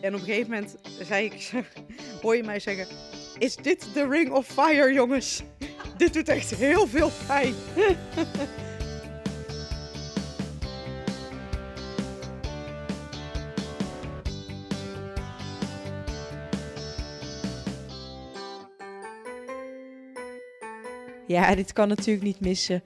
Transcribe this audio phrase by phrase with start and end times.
[0.00, 1.50] En op een gegeven moment zei ik,
[2.22, 2.86] hoor je mij zeggen...
[3.38, 5.42] Is dit de Ring of Fire, jongens?
[5.96, 7.54] dit doet echt heel veel pijn.
[21.26, 22.82] Ja, dit kan natuurlijk niet missen.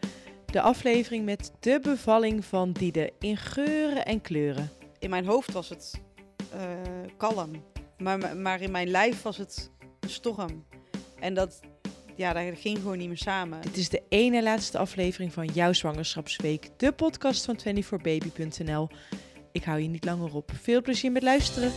[0.47, 4.71] De aflevering met de bevalling van Diede in geuren en kleuren.
[4.99, 6.01] In mijn hoofd was het
[7.17, 7.51] kalm.
[7.99, 9.71] Maar, maar in mijn lijf was het
[10.01, 10.65] een storm.
[11.19, 11.61] En dat,
[12.17, 13.61] ja, dat ging gewoon niet meer samen.
[13.61, 18.89] Dit is de ene laatste aflevering van jouw zwangerschapsweek, de podcast van 24baby.nl.
[19.53, 20.51] Ik hou je niet langer op.
[20.55, 21.73] Veel plezier met luisteren.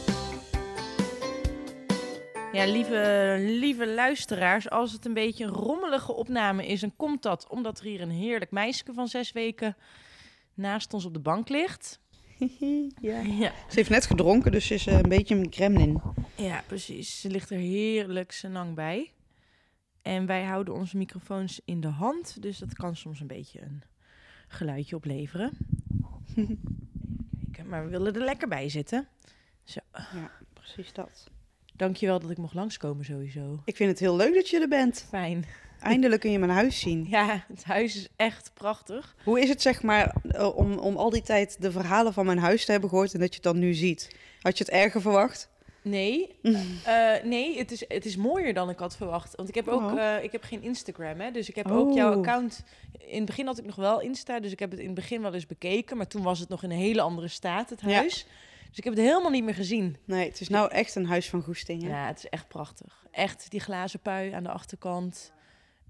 [2.55, 7.49] Ja, lieve, lieve luisteraars, als het een beetje een rommelige opname is, dan komt dat
[7.49, 9.77] omdat er hier een heerlijk meisje van zes weken
[10.53, 11.99] naast ons op de bank ligt.
[13.01, 13.19] ja.
[13.19, 13.51] ja.
[13.69, 16.01] Ze heeft net gedronken, dus ze is eh, een beetje een gremlin.
[16.35, 17.21] Ja, precies.
[17.21, 19.11] Ze ligt er heerlijk senang bij.
[20.01, 23.83] En wij houden onze microfoons in de hand, dus dat kan soms een beetje een
[24.47, 25.51] geluidje opleveren.
[26.35, 26.59] Even
[27.43, 29.07] kijken, maar we willen er lekker bij zitten.
[29.63, 29.79] Zo.
[29.93, 31.29] Ja, precies dat.
[31.75, 33.61] Dankjewel dat ik mocht langskomen sowieso.
[33.65, 35.05] Ik vind het heel leuk dat je er bent.
[35.09, 35.45] Fijn.
[35.85, 37.05] Eindelijk kun je mijn huis zien.
[37.09, 39.15] Ja, het huis is echt prachtig.
[39.23, 42.37] Hoe is het zeg maar eh, om, om al die tijd de verhalen van mijn
[42.37, 44.15] huis te hebben gehoord en dat je het dan nu ziet?
[44.41, 45.49] Had je het erger verwacht?
[45.81, 46.59] Nee, uh,
[47.23, 49.35] nee het, is, het is mooier dan ik had verwacht.
[49.35, 49.93] Want ik heb ook Oh.
[49.97, 51.31] uh, ik heb geen Instagram, hè?
[51.31, 51.77] dus ik heb Oh.
[51.77, 52.63] ook jouw account.
[52.99, 55.21] In het begin had ik nog wel Insta, dus ik heb het in het begin
[55.21, 55.97] wel eens bekeken.
[55.97, 57.87] Maar toen was het nog in een hele andere staat, het Ja.
[57.95, 58.25] huis.
[58.69, 59.97] Dus ik heb het helemaal niet meer gezien.
[60.05, 61.87] Nee, het is nou echt een huis van goestingen.
[61.89, 63.05] Ja, het is echt prachtig.
[63.11, 65.31] Echt die glazen pui aan de achterkant,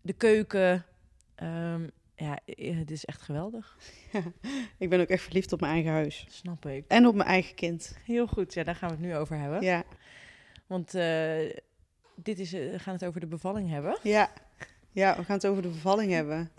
[0.05, 0.85] de keuken.
[1.35, 3.77] Ehm, ja, het is echt geweldig.
[4.77, 6.25] Ik ben ook echt verliefd op mijn eigen huis.
[6.29, 6.85] Snap ik.
[6.87, 7.97] En op mijn eigen kind.
[8.03, 9.61] Heel goed, ja, daar gaan we het nu over hebben.
[9.61, 9.83] Ja,
[10.67, 11.37] Want eh,
[12.15, 13.97] dit is, eh, we gaan het over de bevalling hebben.
[14.03, 14.29] ja.
[14.91, 16.51] ja, we gaan het over de bevalling hebben.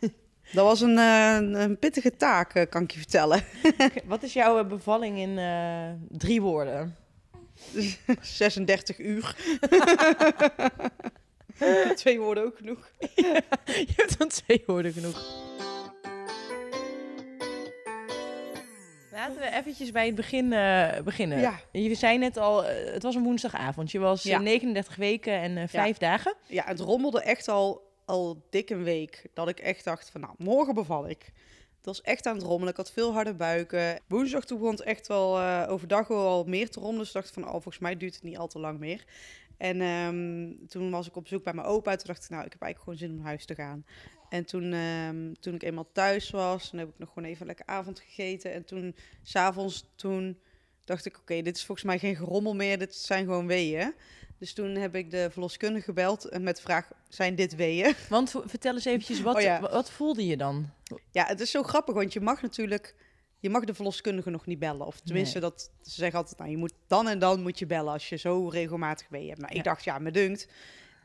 [0.52, 3.42] Dat was een, eh, een pittige taak, kan ik je vertellen.
[4.04, 5.38] Wat is jouw bevalling in
[6.08, 6.96] drie woorden?
[8.20, 9.36] 36 uur.
[11.94, 12.90] Twee woorden ook genoeg.
[13.86, 15.48] Je hebt dan twee woorden genoeg.
[19.12, 21.38] Laten we eventjes bij het begin eh, beginnen.
[21.40, 21.60] Ja.
[21.72, 23.90] Je zei net al, eh, het was een woensdagavond.
[23.90, 24.38] Je was eh, Ja.
[24.38, 26.34] 39 weken en eh, vijf dagen.
[26.46, 29.26] Ja, het rommelde echt al, al dik een week.
[29.34, 31.32] Dat ik echt dacht van, nou, morgen beval ik.
[31.76, 32.68] Het was echt aan het rommelen.
[32.70, 34.00] Ik had veel harde buiken.
[34.08, 36.98] Woensdag toen begon het echt wel eh, overdag al meer te rommelen.
[37.04, 39.04] Dus ik dacht van, oh, volgens mij duurt het niet al te lang meer.
[39.60, 41.96] En ehm, toen was ik op bezoek bij mijn opa.
[41.96, 43.84] Toen dacht ik, nou, ik heb eigenlijk gewoon zin om naar huis te gaan.
[44.28, 47.66] En toen, ehm, toen ik eenmaal thuis was, dan heb ik nog gewoon even lekker
[47.66, 48.52] avond gegeten.
[48.52, 50.38] En toen, s'avonds, toen
[50.84, 52.78] dacht ik, oké, dit is volgens mij geen gerommel meer.
[52.78, 53.94] Dit zijn gewoon weeën.
[54.38, 57.94] Dus toen heb ik de verloskundige gebeld en met de vraag, zijn dit weeën?
[58.08, 59.60] Want vertel eens eventjes, wat, Oh ja.
[59.60, 60.70] wat voelde je dan?
[61.10, 62.94] Ja, het is zo grappig, want je mag natuurlijk...
[63.40, 64.86] Je mag de verloskundige nog niet bellen.
[64.86, 65.50] Of tenminste, Nee.
[65.50, 68.16] dat, ze zeggen altijd, nou, je moet dan en dan moet je bellen als je
[68.16, 69.40] zo regelmatig weeën hebt.
[69.40, 69.58] Nou, Ja.
[69.58, 70.48] ik dacht, ja, me dunkt.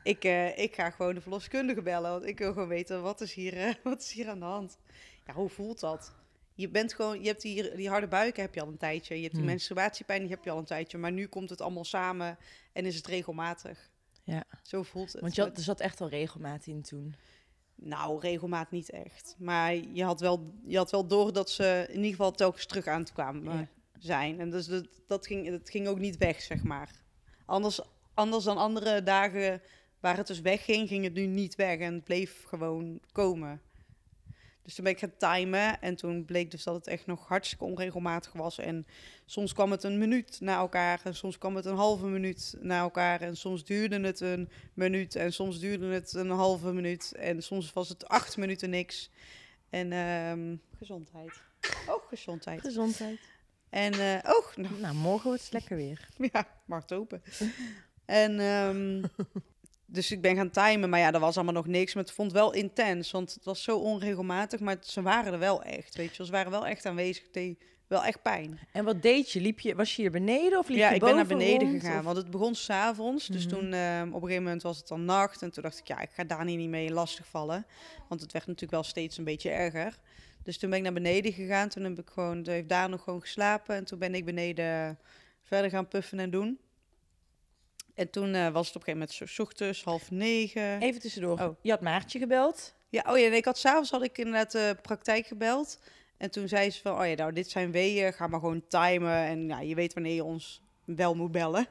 [0.02, 3.34] Ik, eh, ik ga gewoon de verloskundige bellen, want ik wil gewoon weten, wat is
[3.34, 4.78] hier, eh, wat is hier aan de hand?
[5.26, 6.14] Ja, hoe voelt dat?
[6.54, 9.14] Je bent gewoon, je hebt die, die harde buiken heb je al een tijdje.
[9.14, 9.50] Je hebt die Hmm.
[9.50, 10.98] menstruatiepijn, die heb je al een tijdje.
[10.98, 12.38] Maar nu komt het allemaal samen
[12.72, 13.90] en is het regelmatig.
[14.22, 15.20] Ja, Zo voelt het.
[15.20, 17.14] want je had, er zat echt al regelmaat in toen.
[17.76, 19.34] Nou, regelmaat niet echt.
[19.38, 22.86] Maar je had wel, je had wel door dat ze in ieder geval telkens terug
[22.86, 23.68] aan het kwamen Ja.
[23.98, 24.40] zijn.
[24.40, 26.90] En dus dat, dat, ging, dat ging ook niet weg, zeg maar.
[27.46, 27.80] Anders,
[28.14, 29.62] anders dan andere dagen
[30.00, 31.78] waar het dus wegging, ging het nu niet weg.
[31.78, 33.60] En het bleef gewoon komen.
[34.66, 35.80] Dus toen ben ik gaan timen.
[35.80, 38.58] En toen bleek dus dat het echt nog hartstikke onregelmatig was.
[38.58, 38.86] En
[39.24, 41.00] soms kwam het een minuut na elkaar.
[41.04, 43.20] En soms kwam het een halve minuut na elkaar.
[43.20, 45.14] En soms duurde het een minuut.
[45.14, 47.12] En soms duurde het een halve minuut.
[47.12, 49.10] En soms was het acht minuten niks.
[49.70, 51.32] En ehm, gezondheid.
[51.88, 52.60] Oh, gezondheid.
[52.60, 53.20] Gezondheid.
[53.68, 56.08] En eh, oh, nou, Nou, morgen wordt het lekker weer.
[56.32, 57.22] ja, markt open.
[58.04, 59.04] En ehm,
[59.86, 61.94] dus ik ben gaan timen, maar ja, er was allemaal nog niks.
[61.94, 64.60] Maar het vond wel intens, want het was zo onregelmatig.
[64.60, 66.24] Maar ze waren er wel echt, weet je.
[66.24, 67.22] Ze waren wel echt aanwezig.
[67.24, 68.58] Het deed wel echt pijn.
[68.72, 69.40] En wat deed je?
[69.40, 69.74] Liep je?
[69.74, 71.98] Was je hier beneden of liep ja, je ik ben naar boven beneden rond, gegaan,
[71.98, 73.26] of- want het begon s'avonds.
[73.26, 73.54] Dus Mhm.
[73.54, 75.42] toen ehm, op een gegeven moment was het dan nacht.
[75.42, 77.66] En toen dacht ik, ja, ik ga daar niet mee lastigvallen.
[78.08, 79.98] Want het werd natuurlijk wel steeds een beetje erger.
[80.42, 81.68] Dus toen ben ik naar beneden gegaan.
[81.68, 83.74] Toen heb ik gewoon, toen heeft daar nog gewoon geslapen.
[83.76, 84.98] En toen ben ik beneden
[85.42, 86.58] verder gaan puffen en doen.
[87.96, 90.80] En toen eh, was het op een gegeven moment 's ochtends, half negen.
[90.80, 91.40] Even tussendoor.
[91.40, 91.56] Oh.
[91.62, 92.74] Je had Maartje gebeld.
[92.88, 95.80] Ja, oh ja, nee, ik had s'avonds had ik inderdaad de praktijk gebeld.
[96.16, 99.16] En toen zei ze van, oh ja, nou, dit zijn weeën, ga maar gewoon timen.
[99.16, 101.66] En ja, je weet wanneer je ons wel moet bellen.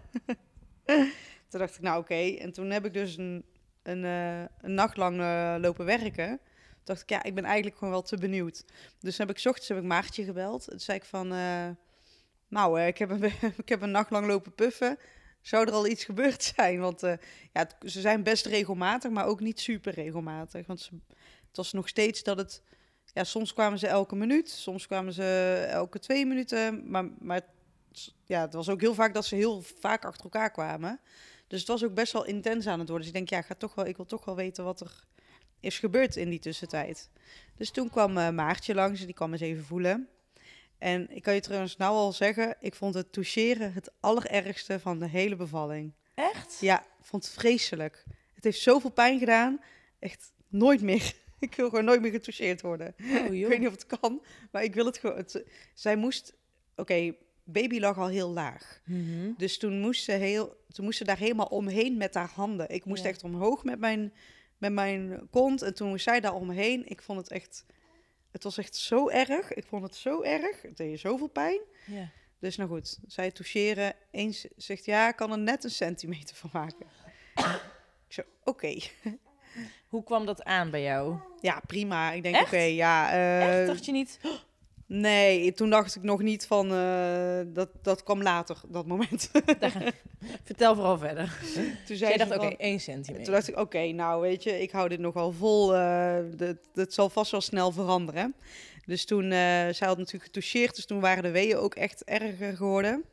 [1.49, 2.35] toen dacht ik, nou oké.
[2.39, 3.45] En toen heb ik dus een,
[3.83, 6.27] een, eh, een nacht lang eh, lopen werken.
[6.27, 8.65] Toen dacht ik, ja, ik ben eigenlijk gewoon wel te benieuwd.
[8.99, 10.67] Dus heb ik 's ochtends heb ik Maartje gebeld.
[10.69, 11.69] Toen zei ik van, eh,
[12.47, 13.23] nou, eh, ik, heb een,
[13.63, 14.97] ik heb een nacht lang lopen puffen.
[15.45, 16.79] Zou er al iets gebeurd zijn?
[16.79, 17.13] Want eh,
[17.53, 20.67] ja, ze zijn best regelmatig, maar ook niet super regelmatig.
[20.67, 20.89] Want
[21.47, 22.61] het was nog steeds dat het...
[23.13, 25.23] Ja, soms kwamen ze elke minuut, soms kwamen ze
[25.69, 26.89] elke twee minuten.
[26.91, 27.41] Maar, maar
[28.25, 30.99] ja, het was ook heel vaak dat ze heel vaak achter elkaar kwamen.
[31.47, 33.07] Dus het was ook best wel intens aan het worden.
[33.07, 35.03] Dus ik denk, ja, ga toch wel, ik wil toch wel weten wat er
[35.59, 37.09] is gebeurd in die tussentijd.
[37.57, 40.09] Dus toen kwam eh, Maartje langs en die kwam eens even voelen.
[40.77, 44.99] En ik kan je trouwens nou al zeggen, ik vond het toucheren het allerergste van
[44.99, 45.93] de hele bevalling.
[46.13, 46.57] Echt?
[46.59, 48.03] Ja, ik vond het vreselijk.
[48.33, 49.61] Het heeft zoveel pijn gedaan.
[49.99, 51.13] Echt nooit meer.
[51.39, 52.95] Ik wil gewoon nooit meer getoucheerd worden.
[53.01, 55.17] Oh, Ik weet niet of het kan, maar ik wil het gewoon.
[55.17, 55.43] Het,
[55.73, 56.33] zij moest,
[56.75, 58.81] oké, baby lag al heel laag.
[58.85, 59.31] Mhm.
[59.37, 62.69] Dus toen moest ze, heel, toen moest ze daar helemaal omheen met haar handen.
[62.69, 63.09] Ik moest Ja.
[63.09, 64.13] echt omhoog met mijn,
[64.57, 65.61] met mijn kont.
[65.61, 66.89] En toen moest zij daar omheen.
[66.89, 67.65] Ik vond het echt,
[68.35, 69.53] het was echt zo erg.
[69.53, 70.61] Ik vond het zo erg.
[70.61, 71.59] Het deed zoveel pijn.
[71.85, 72.09] Ja.
[72.39, 73.93] Dus nou goed, zij toucheren.
[74.11, 76.85] Eens zegt ja, ik kan er net een centimeter van maken.
[78.07, 78.77] ik zo, oké.
[79.87, 81.17] Hoe kwam dat aan bij jou?
[81.41, 82.11] Ja, prima.
[82.11, 83.11] Ik denk, oké, ja.
[83.11, 83.67] eh, Echt?
[83.67, 84.19] Dacht je niet?
[84.87, 89.31] Nee, toen dacht ik nog niet van, eh, dat, dat kwam later, dat moment.
[90.43, 91.37] Vertel vooral verder.
[91.85, 93.25] toen Jij zei dacht, ze oké, 1 centimeter.
[93.25, 95.75] Toen dacht ik, oké, nou weet je, ik hou dit nog wel vol.
[95.75, 98.35] eh dat, dat zal vast wel snel veranderen.
[98.85, 102.55] Dus toen, eh zij had natuurlijk getoucheerd, dus toen waren de weeën ook echt erger
[102.57, 103.03] geworden.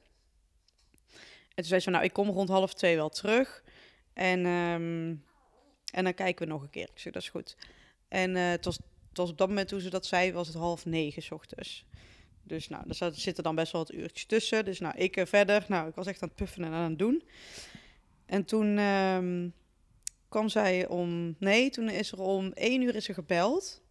[1.55, 3.63] En toen zei ze nou, ik kom rond half twee wel terug.
[4.13, 5.15] En, ehm,
[5.93, 6.89] en dan kijken we nog een keer.
[6.95, 7.57] Ik zeg, dat is goed.
[8.09, 8.79] En eh, het, was,
[9.13, 11.85] het was op dat moment toen ze dat zei, was het half negen ochtends.
[12.43, 14.65] Dus nou, er zat- zitten dan best wel wat uurtjes tussen.
[14.65, 15.65] Dus nou, ik eh, verder.
[15.69, 17.23] Nou, ik was echt aan het puffen en aan het doen.
[18.27, 19.49] En toen ehm,
[20.29, 21.37] kwam zij om...
[21.39, 23.83] Nee, toen is er om één uur is er gebeld.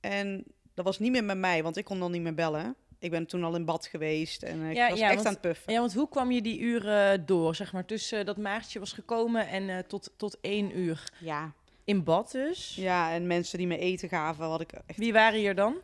[0.00, 0.44] En
[0.74, 2.74] dat was niet meer met mij, want ik kon dan niet meer bellen.
[2.98, 5.26] Ik ben toen al in bad geweest en eh, ik Ja, was ja, echt want-
[5.26, 5.72] aan het puffen.
[5.72, 9.48] Ja, want hoe kwam je die uren door, zeg maar, tussen dat Maartje was gekomen
[9.48, 11.12] en eh, tot, tot één uur?
[11.20, 11.52] Ja.
[11.86, 12.74] In bad dus?
[12.74, 14.98] ja, en mensen die me eten gaven, had ik echt...
[14.98, 15.76] Wie waren hier dan?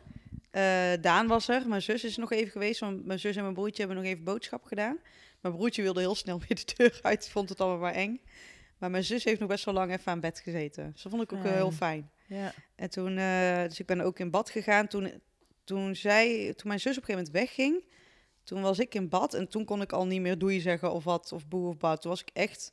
[0.51, 3.53] Eh, Daan was er, mijn zus is nog even geweest, want mijn zus en mijn
[3.53, 4.97] broertje hebben nog even boodschap gedaan.
[5.41, 8.21] Mijn broertje wilde heel snel weer de deur uit, vond het allemaal maar eng.
[8.77, 10.91] Maar mijn zus heeft nog best wel lang even aan bed gezeten.
[10.91, 12.09] Dus dat vond ik ook eh, heel Fijn.
[12.27, 12.39] fijn.
[12.39, 12.53] Ja.
[12.75, 14.87] En toen, eh, dus ik ben ook in bad gegaan.
[14.87, 15.21] Toen,
[15.63, 17.83] toen, zij, toen mijn zus op een gegeven moment wegging,
[18.43, 19.33] toen was ik in bad.
[19.33, 22.01] En toen kon ik al niet meer doei zeggen of wat, of boe of bad.
[22.01, 22.71] Toen was ik echt,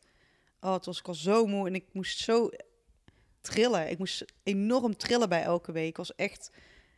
[0.60, 2.50] oh, toen was ik al zo moe en ik moest zo
[3.40, 3.90] trillen.
[3.90, 5.88] Ik moest enorm trillen bij elke week.
[5.88, 6.50] Ik was echt,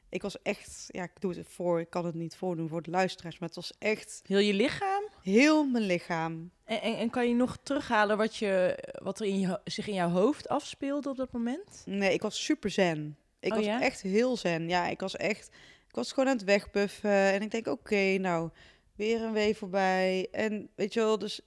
[0.09, 2.91] ik was echt, ja, ik doe het voor, ik kan het niet voordoen voor de
[2.91, 5.03] luisteraars, maar het was echt Heel je lichaam?
[5.23, 6.51] heel mijn lichaam.
[6.65, 9.95] En, en, en kan je nog terughalen wat, je, wat er in je, zich in
[9.95, 11.83] jouw hoofd afspeelde op dat moment?
[11.87, 13.17] Nee, ik was super zen.
[13.41, 13.81] Ik Oh was ja?
[13.81, 14.69] echt heel zen.
[14.69, 15.51] Ja, ik was echt...
[15.89, 17.11] Ik was gewoon aan het wegpuffen.
[17.11, 18.51] En ik denk, oké, nou,
[18.97, 20.29] weer een wee voorbij.
[20.31, 21.41] En weet je wel, dus...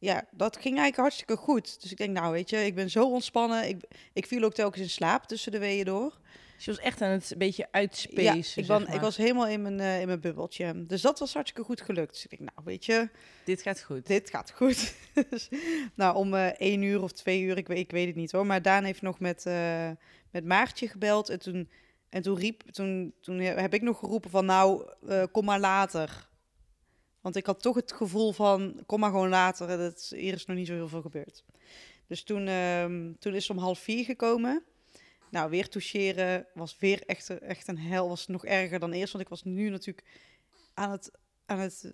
[0.00, 1.82] Ja, dat ging eigenlijk hartstikke goed.
[1.82, 3.68] Dus ik denk, nou, weet je, ik ben zo ontspannen.
[3.68, 6.18] Ik, ik viel ook telkens in slaap tussen de weeën door.
[6.56, 8.94] Dus je was echt aan het een beetje uitspacen, ja, ik, maar.
[8.94, 10.86] ik was helemaal in mijn, eh, in mijn bubbeltje.
[10.86, 12.12] Dus dat was hartstikke goed gelukt.
[12.12, 13.08] Dus ik denk, nou, weet je,
[13.44, 14.06] Dit gaat goed.
[14.06, 14.94] dit gaat goed.
[15.30, 15.48] dus,
[15.94, 18.46] nou, om eh één uur of twee uur, ik weet, ik weet het niet hoor.
[18.46, 19.90] Maar Daan heeft nog met, eh,
[20.30, 21.28] met Maartje gebeld.
[21.28, 21.70] En toen,
[22.08, 24.82] en toen riep, toen, toen heb ik nog geroepen van nou,
[25.30, 26.28] kom maar later.
[27.20, 29.78] Want ik had toch het gevoel van, kom maar gewoon later.
[29.78, 31.44] Dat, hier is nog niet zo heel veel gebeurd.
[32.06, 34.64] Dus toen, ehm, toen is ze om half vier gekomen.
[35.30, 38.08] Nou, weer toucheren was weer echt, echt een hel.
[38.08, 40.06] Was nog erger dan eerst, want ik was nu natuurlijk
[40.74, 41.10] aan het,
[41.46, 41.92] aan het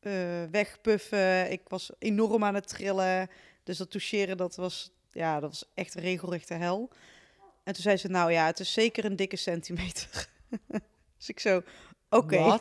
[0.00, 1.50] eh, wegpuffen.
[1.50, 3.30] Ik was enorm aan het trillen.
[3.62, 6.90] Dus dat toucheren, dat was, ja, dat was echt regelrechte hel.
[7.64, 10.28] En toen zei ze, nou ja, het is zeker een dikke centimeter.
[11.18, 11.62] dus ik zo,
[12.16, 12.58] oké.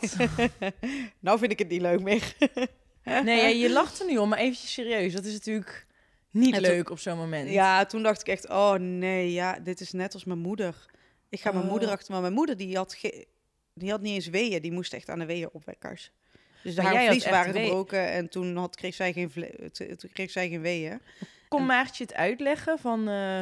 [1.19, 2.33] Nou vind ik het niet leuk meer.
[3.03, 5.13] Nee, ja, je lacht er nu om, maar eventjes serieus.
[5.13, 5.85] Dat is natuurlijk
[6.31, 7.49] niet En toen- leuk op zo'n moment.
[7.49, 10.85] Ja, toen dacht ik echt, oh nee, ja, dit is net als mijn moeder.
[11.29, 11.69] Ik ga mijn Oh.
[11.69, 13.25] moeder achter, maar mijn moeder die had, ge-
[13.73, 14.61] die had niet eens weeën.
[14.61, 16.11] Die moest echt aan de weeën opwekkers.
[16.63, 19.31] Dus de haar vlies waren gebroken en toen had, kreeg, zij geen
[19.97, 21.01] toen kreeg zij geen weeën.
[21.47, 23.07] Kon Maartje het uitleggen van...
[23.07, 23.41] eh,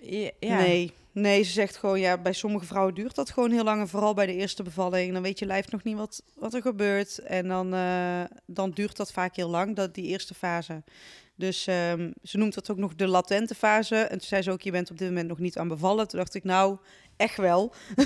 [0.00, 0.30] ja.
[0.58, 0.92] Nee,
[1.22, 3.80] nee, ze zegt gewoon, ja, bij sommige vrouwen duurt dat gewoon heel lang.
[3.80, 5.12] En vooral bij de eerste bevalling.
[5.12, 7.18] Dan weet je lijf nog niet wat, wat er gebeurt.
[7.18, 10.82] En dan, eh, dan duurt dat vaak heel lang, dat, die eerste fase.
[11.34, 13.96] Dus ehm, ze noemt dat ook nog de latente fase.
[13.96, 16.08] En toen zei ze ook, je bent op dit moment nog niet aan bevallen.
[16.08, 16.76] Toen dacht ik, nou,
[17.16, 17.72] echt wel.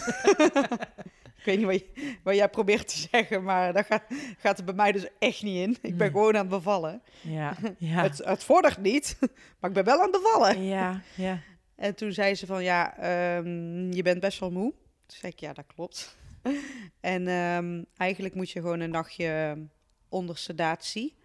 [1.40, 4.02] Ik weet niet wat, je- wat jij probeert te zeggen, maar daar gaat,
[4.38, 5.70] gaat het bij mij dus echt niet in.
[5.70, 6.10] Ik ben Nee.
[6.10, 7.02] gewoon aan het bevallen.
[7.20, 8.02] Ja, ja.
[8.02, 9.16] Het, het vordert niet,
[9.60, 10.64] maar ik ben wel aan het bevallen.
[10.64, 11.38] Ja, ja.
[11.80, 14.72] En toen zei ze van, ja, ehm, je bent best wel moe.
[15.06, 16.16] Toen zei ik, ja, dat klopt.
[17.00, 19.58] en ehm, eigenlijk moet je gewoon een nachtje
[20.08, 21.16] onder sedatie.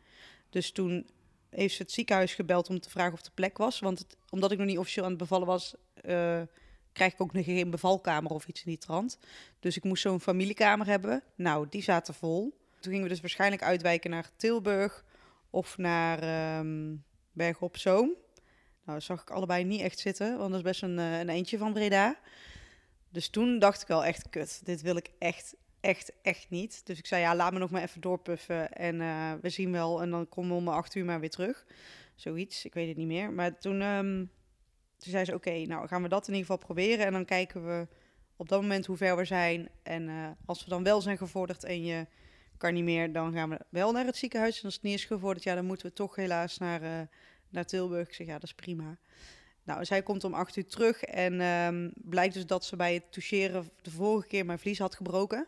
[0.50, 1.10] Dus toen
[1.50, 3.80] heeft ze het ziekenhuis gebeld om te vragen of de plek was.
[3.80, 6.42] Want omdat ik nog niet officieel aan het bevallen was, eh,
[6.92, 9.20] krijg ik ook nog geen bevalkamer of iets in die trant.
[9.60, 11.24] Dus ik moest zo'n familiekamer hebben.
[11.36, 12.58] Nou, die zaten vol.
[12.80, 15.06] Toen gingen we dus waarschijnlijk uitwijken naar Tilburg
[15.50, 16.96] of naar ehm
[17.32, 18.24] Berg op Zoom.
[18.86, 21.30] Nou, dat zag ik allebei niet echt zitten, want dat is best een, eh, een
[21.30, 22.20] eentje van Breda.
[23.10, 26.86] Dus toen dacht ik wel echt, kut, dit wil ik echt, echt, echt niet.
[26.86, 30.02] Dus ik zei, ja, laat me nog maar even doorpuffen en eh, we zien wel.
[30.02, 31.66] En dan komen we om acht uur maar weer terug.
[32.16, 33.32] Zoiets, ik weet het niet meer.
[33.32, 34.26] Maar toen, ehm,
[34.98, 37.06] toen zei ze, oké, nou gaan we dat in ieder geval proberen.
[37.06, 37.88] En dan kijken we
[38.36, 39.70] op dat moment hoe ver we zijn.
[39.84, 42.08] En eh, als we dan wel zijn gevorderd en je
[42.58, 44.58] kan niet meer, dan gaan we wel naar het ziekenhuis.
[44.58, 47.08] En als het niet is gevorderd, ja, dan moeten we toch helaas naar,
[47.56, 48.14] naar Tilburg.
[48.14, 48.98] Zeg, ja, dat is prima.
[49.64, 53.12] Nou, zij komt om acht uur terug en ehm, blijkt dus dat ze bij het
[53.12, 55.48] toucheren de vorige keer mijn vlies had gebroken.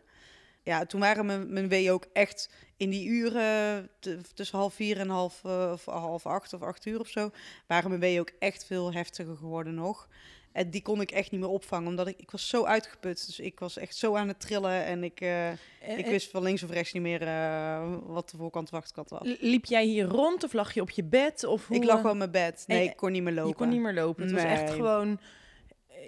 [0.63, 3.89] Ja, toen waren mijn, mijn ook echt in die uren,
[4.33, 7.31] tussen half vier en half, eh, half acht of acht uur of zo,
[7.67, 10.07] waren mijn weeën ook echt veel heftiger geworden nog.
[10.51, 13.25] En die kon ik echt niet meer opvangen, omdat ik, ik was zo uitgeput.
[13.25, 15.51] Dus ik was echt zo aan het trillen en ik, eh,
[15.97, 19.37] ik wist van links of rechts niet meer eh, wat de voorkant achterkant was.
[19.39, 21.43] Liep jij hier rond of lag je op je bed?
[21.43, 22.63] Of hoe, Ik lag eh, wel in mijn bed.
[22.67, 23.49] Nee, en- ik kon niet meer lopen.
[23.49, 24.23] Je kon niet meer lopen.
[24.23, 25.19] Het was echt gewoon...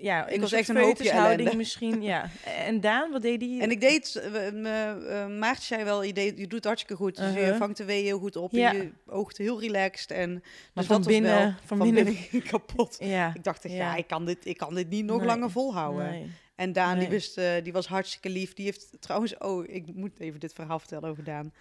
[0.01, 1.55] Ja, in was echt een hoopje ellende.
[1.55, 2.01] misschien.
[2.01, 2.29] Ja.
[2.57, 3.59] En Daan, wat deed hij?
[3.59, 7.15] En ik deed, eh, eh, eh, Maartje zei wel, je, deed, je doet hartstikke goed.
[7.17, 7.57] Dus je Uh-huh.
[7.57, 8.51] vangt de weeën heel goed op.
[8.51, 8.69] Ja.
[8.73, 10.11] En je oogt heel relaxed.
[10.11, 10.41] En, Maar
[10.73, 12.97] dus van dat was binnen, wel van van binnen- binnen kapot.
[13.15, 13.31] Ja.
[13.35, 13.95] Ik dacht, echt, Ja.
[13.95, 15.25] ik kan dit, ik kan dit niet nog Nee.
[15.27, 16.09] langer volhouden.
[16.09, 16.31] Nee.
[16.55, 18.53] En Daan, die, wist, die was hartstikke lief.
[18.53, 21.53] Die heeft trouwens, oh, ik moet even dit verhaal vertellen over Daan.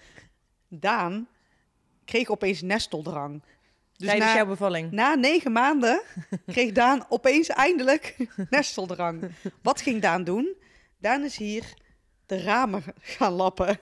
[0.68, 1.28] Daan
[2.04, 3.42] kreeg opeens nesteldrang.
[3.99, 4.90] Dus Tijdens na, jouw bevalling.
[4.90, 6.02] na negen maanden
[6.47, 8.17] kreeg Daan opeens eindelijk
[8.50, 9.31] nesteldrang.
[9.62, 10.55] Wat ging Daan doen?
[10.99, 11.64] Daan is hier
[12.26, 13.78] de ramen gaan lappen.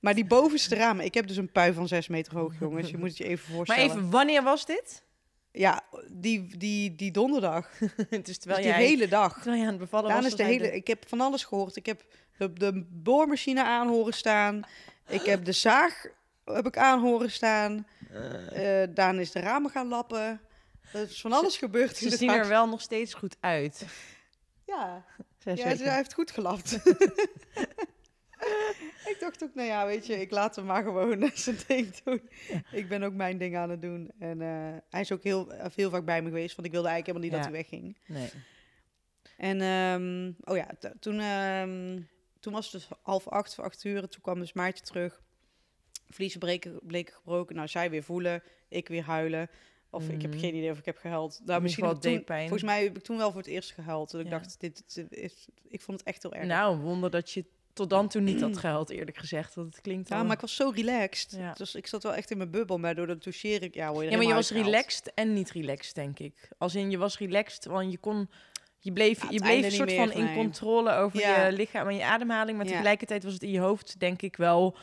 [0.00, 2.90] Maar die bovenste ramen, ik heb dus een pui van zes meter hoog, jongens.
[2.90, 3.90] Je moet het je even Maar voorstellen.
[3.90, 5.04] even, wanneer was dit?
[5.52, 5.82] Ja,
[6.12, 7.70] die, die, die donderdag.
[7.78, 9.34] dus terwijl, dus die jij, hele dag.
[9.42, 10.30] terwijl aan het bevallen Daan was.
[10.30, 11.76] is de hele, ik heb van alles gehoord.
[11.76, 12.04] Ik heb
[12.38, 14.62] de, de boormachine aan horen staan.
[15.08, 16.06] Ik heb de zaag
[16.44, 17.86] heb ik aan horen staan.
[18.52, 20.40] Eh Daan is de ramen gaan lappen.
[20.92, 21.96] Er is van alles gebeurd.
[21.96, 23.86] Ze het zien er wel nog steeds goed uit.
[24.64, 25.04] Ja,
[25.38, 26.72] ja ze, hij heeft goed gelapt.
[29.12, 32.28] ik dacht ook, nou ja, weet je, ik laat hem maar gewoon zijn ding doen.
[32.70, 34.10] Ik ben ook mijn ding aan het doen.
[34.18, 37.18] En eh, hij is ook heel, heel vaak bij me geweest, want ik wilde eigenlijk
[37.18, 37.60] helemaal niet Ja.
[37.60, 37.98] dat hij wegging.
[38.06, 38.30] Nee.
[39.36, 42.00] En, ehm, oh ja, toen, ehm,
[42.40, 44.08] toen was het dus half acht acht uur.
[44.08, 45.22] Toen kwam dus Maartje terug.
[46.10, 47.56] Vliezen breken, bleken gebroken.
[47.56, 49.50] Nou, zij weer voelen, ik weer huilen.
[49.90, 50.40] Of ik heb Mhm.
[50.40, 51.40] geen idee of ik heb gehuild.
[51.44, 52.40] Nou, misschien ik toen, deepijn.
[52.48, 54.12] Volgens mij heb ik toen wel voor het eerst gehuild.
[54.14, 54.30] En ik Ja.
[54.38, 56.46] dacht, dit, dit is, ik vond het echt heel erg.
[56.46, 59.54] Nou, wonder dat je tot dan toe niet had gehuild, eerlijk gezegd.
[59.54, 61.34] Want het klinkt ja, wel- maar ik was zo relaxed.
[61.38, 61.52] Ja.
[61.52, 62.78] Dus ik zat wel echt in mijn bubbel.
[62.78, 65.50] Maar door de touchering, ja, word je er Ja, maar je was relaxed en niet
[65.50, 66.48] relaxed, denk ik.
[66.58, 68.30] Als in, je was relaxed, want je kon...
[68.78, 70.34] Je bleef, Ja, je bleef een soort van in nee.
[70.34, 71.46] controle over Ja.
[71.46, 72.56] je lichaam en je ademhaling.
[72.56, 72.72] Maar Ja.
[72.72, 74.76] tegelijkertijd was het in je hoofd, denk ik, wel...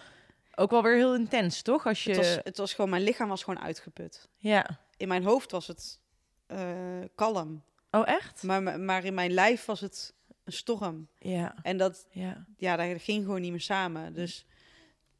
[0.55, 1.85] Ook wel weer heel intens, toch?
[1.85, 2.09] Als je...
[2.09, 4.29] Het was, het was gewoon, mijn lichaam was gewoon uitgeput.
[4.37, 4.79] Ja.
[4.97, 5.99] In mijn hoofd was het
[6.47, 7.63] eh, kalm.
[7.91, 8.43] Oh, echt?
[8.43, 11.07] Maar, maar in mijn lijf was het een storm.
[11.19, 11.55] Ja.
[11.61, 12.45] En dat, Ja.
[12.57, 14.13] ja, dat ging gewoon niet meer samen.
[14.13, 14.45] Dus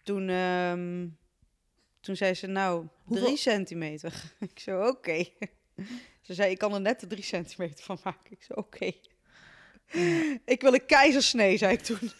[0.04, 1.08] toen, ehm,
[2.00, 4.24] toen zei ze, nou, Hoeveel- drie centimeter.
[4.40, 5.24] ik zo, oké.
[6.22, 8.32] Ze zei, ik kan er net de drie centimeter van maken.
[8.32, 8.86] Ik zo, oké.
[10.46, 12.12] Ik wil een keizersnee, zei ik toen.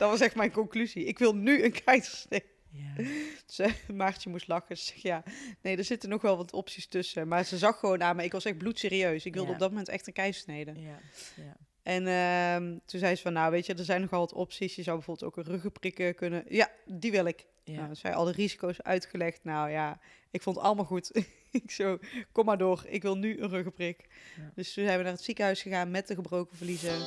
[0.00, 1.04] Dat was echt mijn conclusie.
[1.04, 2.42] Ik wil nu een keizersnee.
[2.70, 3.04] ja.
[3.46, 4.76] Ze, Maartje moest lachen.
[4.78, 5.22] Ze zegt, ja,
[5.62, 7.28] nee, er zitten nog wel wat opties tussen.
[7.28, 9.24] Maar ze zag gewoon aan me, ik was echt bloedserieus.
[9.24, 9.54] Ik wilde Ja.
[9.54, 10.72] op dat moment echt een keizersnede.
[10.76, 10.98] Ja.
[11.36, 11.56] ja.
[11.82, 14.74] En ehm, toen zei ze van, nou weet je, er zijn nogal wat opties.
[14.74, 16.44] Je zou bijvoorbeeld ook een ruggenprik kunnen.
[16.48, 17.46] Ja, die wil ik.
[17.64, 17.80] ja.
[17.80, 19.44] Nou, zij al de risico's uitgelegd.
[19.44, 21.10] Nou ja, ik vond het allemaal goed.
[21.50, 21.98] ik zo,
[22.32, 22.84] kom maar door.
[22.88, 24.06] Ik wil nu een ruggenprik.
[24.54, 26.98] Dus toen zijn we naar het ziekenhuis gegaan met de gebroken verliezen.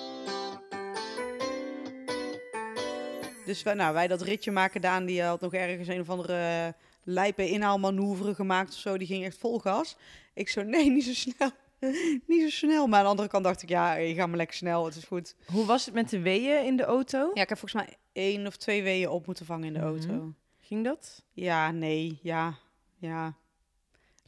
[3.46, 6.34] Dus wij, nou, wij dat ritje maken, Daan, die had nog ergens een of andere
[6.38, 6.68] eh,
[7.04, 8.98] lijpe inhaalmanoeuvre gemaakt of zo.
[8.98, 9.96] Die ging echt vol gas.
[10.34, 11.50] Ik zo, nee, niet zo snel.
[12.28, 12.88] niet zo snel.
[12.88, 14.86] Maar aan de andere kant dacht ik, ja, je gaat maar lekker snel.
[14.86, 15.36] Het is goed.
[15.46, 17.32] Hoe was het met de weeën in de auto?
[17.34, 19.88] Ja, ik heb volgens mij één of twee weeën op moeten vangen in de Mhm.
[19.88, 20.34] auto.
[20.60, 21.24] Ging dat?
[21.34, 22.54] Ja, nee, ja,
[22.98, 23.34] ja.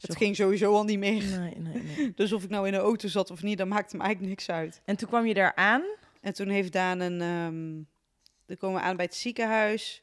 [0.00, 1.24] Het ging sowieso al niet meer.
[1.40, 2.12] Nee, nee, nee.
[2.16, 4.50] Dus of ik nou in de auto zat of niet, dat maakte me eigenlijk niks
[4.50, 4.80] uit.
[4.84, 5.82] En toen kwam je daar aan.
[6.20, 7.20] En toen heeft Daan een...
[7.20, 7.94] ehm
[8.46, 10.02] dan komen we aan bij het ziekenhuis.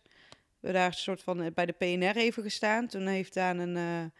[0.60, 2.88] We daar een soort van eh, bij de PNR even gestaan.
[2.88, 4.20] Toen heeft Daan een, eh,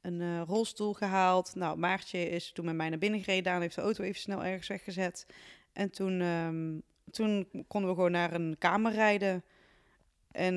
[0.00, 1.54] een eh, rolstoel gehaald.
[1.54, 3.44] Nou, Maartje is toen met mij naar binnen gereden.
[3.44, 5.26] Daan heeft de auto even snel ergens weggezet.
[5.72, 6.78] En toen, ehm,
[7.10, 9.44] toen konden we gewoon naar een kamer rijden.
[10.30, 10.56] En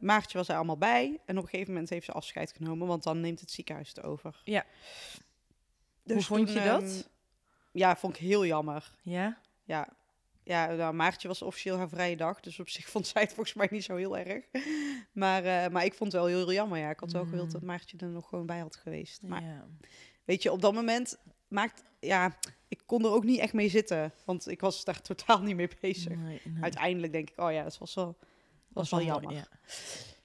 [0.00, 1.20] Maartje was er allemaal bij.
[1.24, 4.02] En op een gegeven moment heeft ze afscheid genomen, want dan neemt het ziekenhuis het
[4.02, 4.40] over.
[4.44, 4.64] Ja.
[6.02, 6.82] Dus Hoe vond toen, je dat?
[6.82, 7.02] ehm,
[7.72, 8.92] ja, vond ik heel jammer.
[9.02, 9.38] Ja?
[9.64, 9.88] Ja,
[10.46, 12.40] ja nou, Maartje was officieel haar vrije dag.
[12.40, 14.44] Dus op zich vond zij het volgens mij niet zo heel erg.
[15.12, 16.78] Maar, eh, maar ik vond het wel heel, heel jammer.
[16.78, 17.52] Ja, ik had wel gewild Mm.
[17.52, 19.22] dat Maartje er nog gewoon bij had geweest.
[19.22, 19.66] Maar ja.
[20.24, 21.82] weet je, op dat moment maakt...
[22.00, 22.36] Ja,
[22.68, 24.12] ik kon er ook niet echt mee zitten.
[24.24, 26.16] Want ik was daar totaal niet mee bezig.
[26.16, 26.62] Nee, nee.
[26.62, 28.18] Uiteindelijk denk ik, oh ja, dat was wel,
[28.68, 29.32] was wel jammer.
[29.34, 29.46] ja.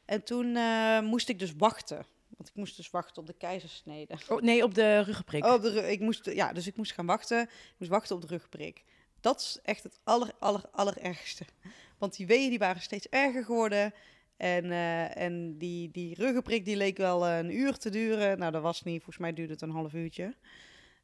[0.06, 2.06] En toen eh, moest ik dus wachten.
[2.38, 4.18] Want ik moest dus wachten op de keizersnede.
[4.30, 5.46] Oh, nee, op de ruggenprik.
[5.46, 7.42] Oh, op de, ru- ik moest, ja, dus ik moest gaan wachten.
[7.42, 8.84] Ik moest wachten op de rugprik.
[9.22, 11.46] Dat is echt het aller, aller, allerergste.
[11.98, 13.94] Want die weeën die waren steeds erger geworden.
[14.38, 18.40] En, eh, en die, die ruggenprik die leek wel eh, een uur te duren.
[18.40, 18.96] Nou, dat was niet.
[18.96, 20.36] Volgens mij duurde het een half uurtje.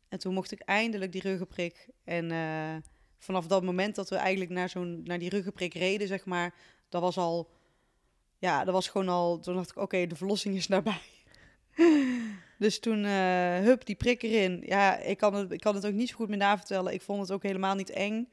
[0.09, 1.87] En toen mocht ik eindelijk die ruggenprik.
[2.03, 2.75] En eh,
[3.17, 6.53] vanaf dat moment dat we eigenlijk naar, zo'n, naar die ruggenprik reden, zeg maar,
[6.89, 7.49] dat was al...
[8.37, 9.39] Ja, dat was gewoon al...
[9.39, 11.01] Toen dacht ik, oké, de verlossing is nabij.
[12.57, 14.63] Dus toen, eh, hup, die prik erin.
[14.65, 16.93] Ja, ik kan, het, ik kan het ook niet zo goed meer navertellen.
[16.93, 18.29] Ik vond het ook helemaal niet eng.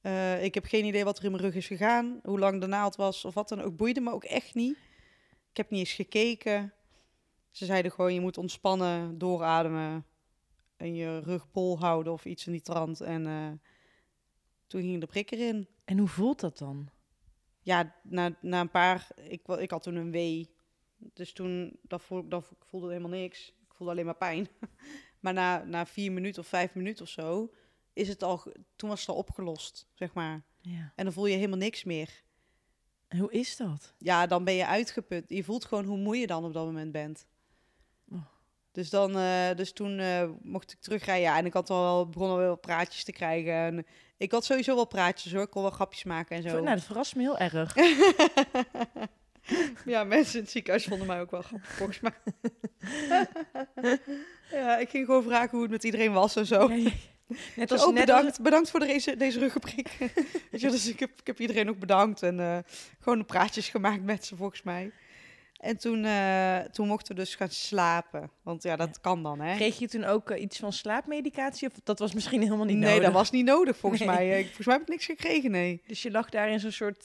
[0.00, 2.20] Eh, ik heb geen idee wat er in mijn rug is gegaan.
[2.22, 3.76] Hoe lang de naald was of wat dan ook.
[3.76, 4.76] Boeide me ook echt niet.
[5.50, 6.72] Ik heb niet eens gekeken.
[7.50, 10.04] Ze zeiden gewoon, je moet ontspannen, doorademen.
[10.76, 13.00] En je rug bol houden of iets in die trant.
[13.00, 13.50] En eh,
[14.66, 15.68] toen ging de prik erin.
[15.84, 16.88] En hoe voelt dat dan?
[17.60, 19.08] Ja, na, na een paar...
[19.16, 20.54] Ik, ik had toen een wee.
[20.96, 23.52] Dus toen dat voel, dat ik voelde helemaal niks.
[23.80, 24.48] Voelde alleen maar pijn.
[25.20, 27.52] maar na, na vier minuten of vijf minuten of zo...
[27.92, 28.42] Is het al,
[28.76, 30.42] toen was het al opgelost, zeg maar.
[30.60, 30.92] Ja.
[30.96, 32.22] En dan voel je helemaal niks meer.
[33.08, 33.94] En hoe is dat?
[33.98, 35.24] Ja, dan ben je uitgeput.
[35.28, 37.26] Je voelt gewoon hoe moe je dan op dat moment bent.
[38.12, 38.24] Oh.
[38.72, 41.24] Dus, dan, eh, dus toen eh, mocht ik terugrijden.
[41.24, 43.52] Ja, en ik had al wel, begon al wel praatjes te krijgen.
[43.52, 45.42] En ik had sowieso wel praatjes hoor.
[45.42, 46.60] Ik kon wel grapjes maken en zo.
[46.60, 47.74] Nou, dat verrast me heel erg.
[49.84, 52.12] ja, mensen in het ziekenhuis vonden mij ook wel grappig, volgens mij.
[54.50, 56.68] ja, ik ging gewoon vragen hoe het met iedereen was en zo.
[56.68, 56.90] Ja, ja.
[57.56, 59.96] Net als net bedankt, bedankt voor deze, deze ruggenprik.
[60.50, 62.58] Weet je, dus ik heb, ik heb iedereen ook bedankt en eh,
[63.00, 64.92] gewoon praatjes gemaakt met ze volgens mij.
[65.60, 68.30] En toen, eh, toen mochten we dus gaan slapen.
[68.42, 69.00] Want ja, dat Ja.
[69.00, 69.54] kan dan, hè?
[69.56, 71.68] Kreeg je toen ook eh, iets van slaapmedicatie?
[71.68, 73.04] Of dat was misschien helemaal niet nee, nodig?
[73.04, 74.10] dat was niet nodig volgens Nee.
[74.10, 74.44] mij.
[74.44, 75.82] Volgens mij heb ik niks gekregen, nee.
[75.86, 77.04] Dus je lag daar in zo'n soort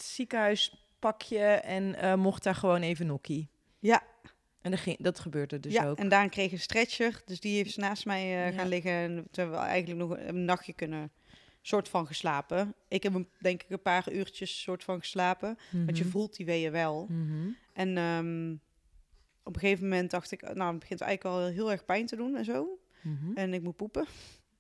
[1.12, 3.50] ziekenhuispakje en eh, mocht daar gewoon even nokkie.
[3.80, 4.04] Ja.
[4.62, 5.98] En dat, ging, dat gebeurde dus ja, ook.
[5.98, 7.22] en Daan kreeg een stretcher.
[7.26, 8.92] Dus die heeft naast mij eh, gaan liggen.
[8.92, 11.12] En toen hebben we eigenlijk nog een nachtje kunnen
[11.62, 12.76] soort van geslapen.
[12.88, 15.58] Ik heb een, denk ik een paar uurtjes soort van geslapen.
[15.72, 16.12] Want je Mhm.
[16.12, 17.06] voelt die weeën wel.
[17.10, 17.48] Mhm.
[17.74, 18.52] En ehm,
[19.44, 22.16] op een gegeven moment dacht ik, nou, het begint eigenlijk al heel erg pijn te
[22.16, 22.80] doen en zo.
[23.02, 23.32] Mhm.
[23.38, 24.06] En ik moet poepen.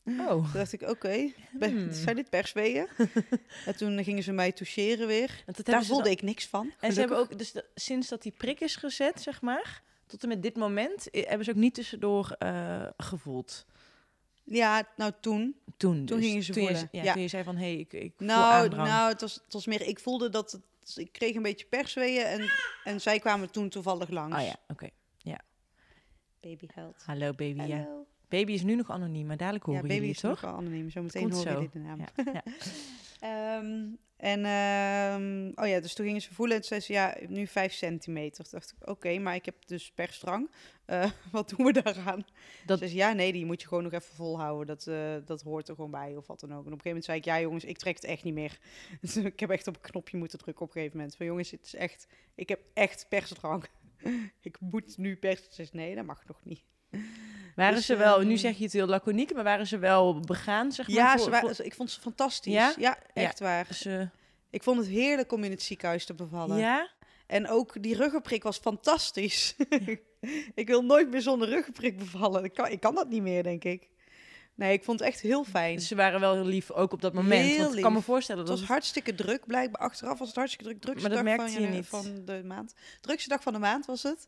[0.05, 0.29] Oh.
[0.29, 1.91] Toen dacht ik, oké, be- Hmm.
[1.93, 2.87] zijn dit persweeën?
[3.65, 5.43] en toen gingen ze mij toucheren weer.
[5.63, 6.73] Daar voelde dan- ik niks van.
[6.79, 10.23] En ze hebben ook, dus de- sinds dat die prik is gezet, zeg maar, tot
[10.23, 13.65] en met dit moment, i- hebben ze ook niet tussendoor eh, gevoeld.
[14.43, 15.55] Ja, nou toen.
[15.77, 16.25] Toen, Toen dus.
[16.27, 17.13] gingen ze toen je, voelen, ja, ja.
[17.13, 19.65] toen je zei van, hé, hey, ik, ik voel Nou, nou het, was, het was
[19.65, 22.49] meer, ik voelde dat het, ik kreeg een beetje persweeën en,
[22.83, 24.37] en zij kwamen toen toevallig langs.
[24.37, 24.89] Oh ja, oké.
[26.41, 27.03] Baby huilt.
[27.05, 27.87] Hallo baby, ja.
[28.29, 30.41] Baby is nu nog anoniem, maar dadelijk Ja, horen baby jullie is nog toch?
[30.41, 30.89] wel anoniem.
[30.89, 31.99] Zometeen horen jullie de naam.
[31.99, 32.43] Ja, ja.
[33.19, 37.47] Ehm, en, ehm, oh ja, dus toen gingen ze voelen en zei ze, ja, nu
[37.47, 38.43] vijf centimeter.
[38.43, 40.51] Toen dacht ik, oké, maar ik heb dus persdrang.
[40.85, 42.25] Eh, wat doen we daaraan?
[42.65, 42.79] Dat-.
[42.79, 44.67] Ze zei, ja, nee, die moet je gewoon nog even volhouden.
[44.67, 46.65] Dat, eh, dat hoort er gewoon bij of wat dan ook.
[46.65, 48.59] En op een gegeven moment zei ik, ja jongens, ik trek het echt niet meer.
[49.01, 51.15] Dus ik heb echt op een knopje moeten drukken op een gegeven moment.
[51.15, 53.65] Van jongens, het is echt, ik heb echt persdrang.
[54.41, 55.41] ik moet nu pers.
[55.41, 56.63] Ze zei, nee, dat mag nog niet.
[57.55, 60.19] Waren Dus, ze wel, nu ehm, zeg je het heel laconiek, maar waren ze wel
[60.19, 60.95] begaan, zeg maar?
[60.95, 62.53] Ja, voor- ze ik vond ze fantastisch.
[62.53, 62.73] Ja?
[62.77, 63.67] Ja, echt waar.
[63.73, 64.09] ze-
[64.49, 66.57] Ik vond het heerlijk om in het ziekenhuis te bevallen.
[66.57, 66.89] ja?
[67.27, 69.55] En ook die ruggenprik was fantastisch.
[70.55, 72.43] ik wil nooit meer zonder ruggenprik bevallen.
[72.43, 73.89] Ik kan, ik kan dat niet meer, denk ik.
[74.55, 75.75] Nee, ik vond het echt heel fijn.
[75.75, 77.45] Dus ze waren wel heel lief, ook op dat moment.
[77.45, 79.81] Heel want ik kan me voorstellen Het dat was het- hartstikke druk, blijkbaar.
[79.81, 80.81] Achteraf was het hartstikke druk.
[80.81, 81.87] Drukste Maar dat dag merkte van, je niet.
[81.87, 82.73] van de maand.
[83.01, 84.27] Drukste dag van de maand was het.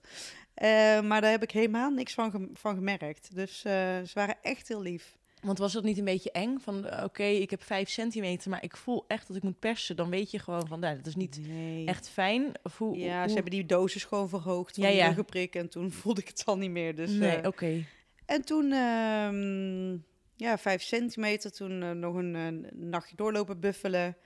[0.54, 3.36] Eh, maar daar heb ik helemaal niks van, van gemerkt.
[3.36, 5.16] Dus eh, ze waren echt heel lief.
[5.42, 6.58] Want was dat niet een beetje eng?
[6.60, 9.96] Van, eh, oké, ik heb vijf centimeter, maar ik voel echt dat ik moet persen.
[9.96, 11.86] Dan weet je gewoon van, nou, dat is niet Nee.
[11.86, 12.52] echt fijn.
[12.64, 15.16] Of hoe, Ja, hoe- ze hebben die dosis gewoon verhoogd van Ja, ja.
[15.52, 16.96] En toen voelde ik het al niet meer.
[16.96, 17.84] Dus, Nee, oké.
[18.26, 19.98] En toen, ehm,
[20.38, 21.52] ja, vijf centimeter.
[21.52, 24.18] Toen eh, nog een eh, nachtje doorlopen buffelen.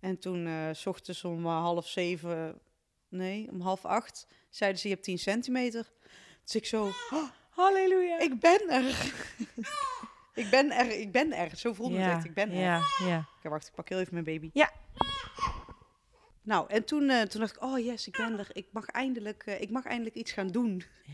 [0.00, 2.60] En toen eh, s ochtends om half zeven,
[3.08, 5.92] nee, om half acht, zeiden ze je hebt 10 centimeter.
[6.44, 8.18] Dus ik zo, "Oh, Halleluja.
[8.18, 9.12] ik ben er.
[10.42, 11.56] ik ben er, ik ben er.
[11.56, 12.60] Zo voelde het ja, echt, ik ben er.
[12.60, 13.28] Ja, ja.
[13.42, 14.50] Wacht, ik pak heel even mijn baby.
[14.52, 14.72] Ja.
[16.42, 18.48] Nou, en toen, toen dacht ik, oh yes, ik ben er.
[18.52, 20.82] Ik mag eindelijk, ik mag eindelijk iets gaan doen.
[21.04, 21.12] ja.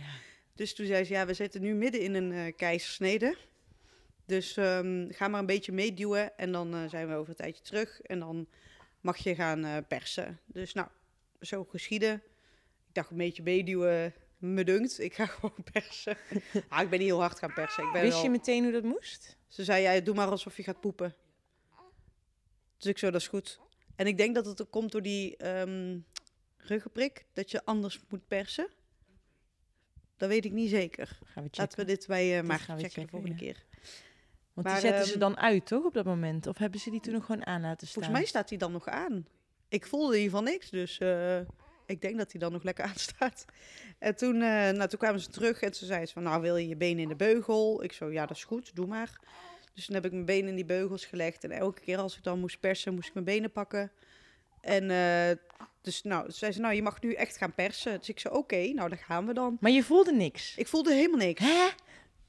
[0.54, 3.36] Dus toen zei ze, ja, we zitten nu midden in een keizersnede.
[4.26, 7.62] Dus ehm, ga maar een beetje meeduwen en dan eh, zijn we over een tijdje
[7.62, 8.00] terug.
[8.00, 8.46] En dan
[9.00, 10.40] mag je gaan eh, persen.
[10.46, 10.88] Dus nou,
[11.40, 12.14] zo geschieden.
[12.88, 15.00] Ik dacht een beetje meeduwen, me dunkt.
[15.00, 16.16] Ik ga gewoon persen.
[16.68, 17.84] ah, ik ben niet heel hard gaan persen.
[17.84, 19.36] Ik ben Wist wel- je meteen hoe dat moest?
[19.48, 21.14] Ze zei, ja, doe maar alsof je gaat poepen.
[22.76, 23.60] Dus ik zo, dat is goed.
[23.96, 25.98] En ik denk dat het ook komt door die ehm
[26.56, 28.68] ruggenprik, dat je anders moet persen.
[30.16, 31.06] Dat weet ik niet zeker.
[31.06, 31.60] Gaan we checken.
[31.60, 33.40] Laten we dit bij uh, Dit Maarten gaan checken, de volgende ja.
[33.40, 33.64] keer.
[34.54, 36.46] Want maar, die zetten ze ehm, dan uit, toch, op dat moment?
[36.46, 38.02] Of hebben ze die toen nog gewoon aan laten staan?
[38.02, 39.26] Volgens mij staat hij dan nog aan.
[39.68, 41.38] Ik voelde hiervan niks, dus eh,
[41.86, 43.44] ik denk dat hij dan nog lekker aanstaat.
[43.98, 46.56] En toen, eh, nou, toen kwamen ze terug en toen zei ze van, nou wil
[46.56, 47.84] je je benen in de beugel?
[47.84, 49.20] Ik zo, ja dat is goed, doe maar.
[49.74, 51.44] Dus toen heb ik mijn benen in die beugels gelegd.
[51.44, 53.92] En elke keer als ik dan moest persen, moest ik mijn benen pakken.
[54.60, 55.36] En eh,
[55.80, 57.98] dus nou, zei ze, nou je mag nu echt gaan persen.
[57.98, 59.56] Dus ik zo, oké, nou daar gaan we dan.
[59.60, 60.56] Maar je voelde niks?
[60.56, 61.40] Ik voelde helemaal niks.
[61.40, 61.68] Hè?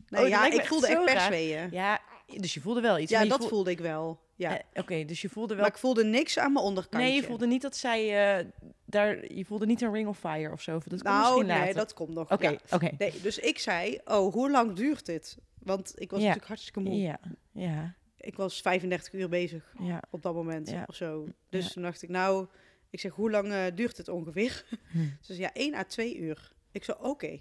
[0.10, 1.70] Nee, dat ja, ik voelde echt persweeën.
[1.72, 3.12] Ja, dus je voelde wel iets.
[3.12, 4.20] Ja, dat voel- voelde ik wel.
[4.36, 4.58] Ja.
[4.60, 5.64] Eh, Oké, dus je voelde wel...
[5.64, 7.10] maar ik voelde niks aan mijn onderkantje.
[7.10, 8.46] Nee, je voelde niet dat zij eh,
[8.86, 9.34] daar...
[9.34, 10.72] Je voelde niet een ring of fire of zo.
[10.74, 11.76] Dat komt nou, misschien nee, later.
[11.76, 12.32] dat komt nog.
[12.32, 12.58] Oké, ja.
[12.72, 12.90] oké.
[12.98, 15.38] Nee, dus ik zei, oh, hoe lang duurt dit?
[15.60, 16.26] Want ik was Ja.
[16.26, 16.98] natuurlijk hartstikke moe.
[17.02, 17.20] Ja,
[17.52, 20.02] ja, Ik was 35 uur bezig ja.
[20.10, 20.84] op dat moment Ja.
[20.88, 21.28] of zo.
[21.50, 22.48] Dus toen dacht ik, nou,
[22.90, 24.66] ik zeg, hoe lang eh, duurt het ongeveer?
[24.92, 24.98] Hm.
[25.22, 26.52] Ze zei, ja, 1 à 2 uur.
[26.72, 27.40] Ik zei, oké.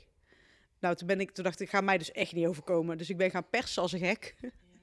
[0.80, 2.98] Nou, toen, ben ik, toen dacht ik, ga mij dus echt niet overkomen.
[2.98, 4.34] Dus ik ben gaan persen als een gek.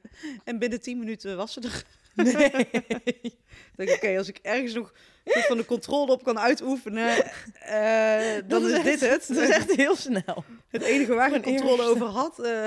[0.43, 1.83] en binnen 10 minuten was ze er.
[2.15, 2.69] Nee.
[3.95, 7.25] Oké, als ik ergens nog van de controle op kan uitoefenen,
[7.59, 9.27] eh, dan is, is dit het.
[9.27, 10.43] Dat is echt heel snel.
[10.69, 12.39] Het enige waar ik controle over had.
[12.39, 12.65] eh,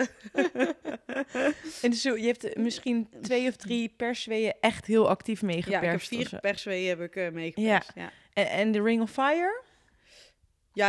[1.83, 5.83] En dus zo, je hebt misschien twee of drie persweeën echt heel actief ja, meegeperst.
[6.13, 7.91] ik heb of vier persweeën heb ik eh meegeperst.
[7.95, 8.03] Ja.
[8.03, 8.13] Ja.
[8.33, 9.63] En, en de Ring of Fire?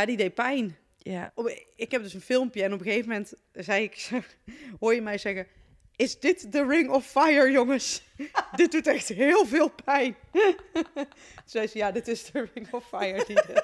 [0.06, 0.76] die deed pijn.
[0.98, 1.32] Ja.
[1.34, 4.08] Op- ik heb dus een filmpje en op een gegeven moment zei ik,
[4.80, 5.46] hoor je mij zeggen,
[5.96, 8.02] is dit de Ring of Fire, jongens?
[8.56, 10.16] dit doet echt heel veel pijn.
[11.44, 13.24] Zei ze, ja, dit is de Ring of Fire.
[13.26, 13.38] Die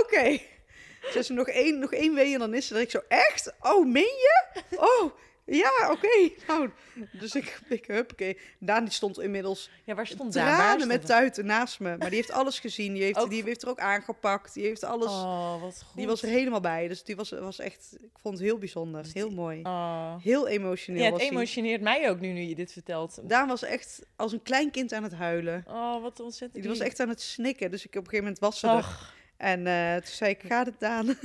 [0.00, 0.40] Oké.
[1.10, 2.80] Zei ze, nog één, nog één wee en dan is ze er.
[2.80, 3.52] Ik zo, echt?
[3.60, 4.62] Oh, meen je?
[4.76, 5.12] Oh,
[5.46, 6.30] ja, oké.
[6.46, 6.70] Nou,
[7.12, 8.38] dus ik, ik huppakee.
[8.58, 10.44] Daan die stond inmiddels Ja, waar stond daar?
[10.44, 11.06] Waar tranen stond met het?
[11.06, 11.96] tuiten naast me.
[11.96, 12.92] Maar die heeft alles gezien.
[12.92, 14.54] Die heeft, die heeft er ook aangepakt.
[14.54, 15.10] Die heeft alles...
[15.10, 15.96] Oh, wat goed.
[15.96, 16.88] Die was er helemaal bij.
[16.88, 19.02] Dus die was, was echt, ik vond het heel bijzonder.
[19.02, 19.60] Dus Heel mooi.
[19.62, 20.14] Oh.
[20.22, 23.20] Heel emotioneel Ja, het emotioneert mij ook nu, nu je dit vertelt.
[23.22, 25.64] Daan was echt als een klein kind aan het huilen.
[25.68, 27.70] Oh, wat ontzettend Die was echt aan het snikken.
[27.70, 29.12] Dus ik op een gegeven moment was ze er.
[29.44, 31.06] En eh, toen zei ik, gaat het Daan?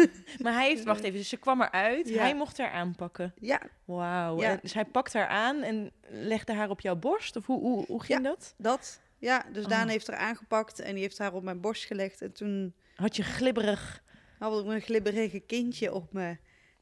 [0.43, 2.09] maar hij heeft, wacht even, dus ze kwam eruit.
[2.09, 2.21] Ja.
[2.21, 3.33] Hij mocht haar aanpakken.
[3.39, 4.39] ja, Wauw.
[4.41, 4.49] Ja.
[4.51, 7.35] En Dus hij pakt haar aan en legde haar op jouw borst?
[7.35, 8.53] Of hoe, hoe, hoe ging dat?
[8.57, 9.01] dat.
[9.17, 9.89] Ja, dus Daan Oh.
[9.89, 12.21] heeft haar aangepakt en die heeft haar op mijn borst gelegd.
[12.21, 14.03] En toen Had je glibberig
[14.39, 16.37] had ik een glibberige kindje op me.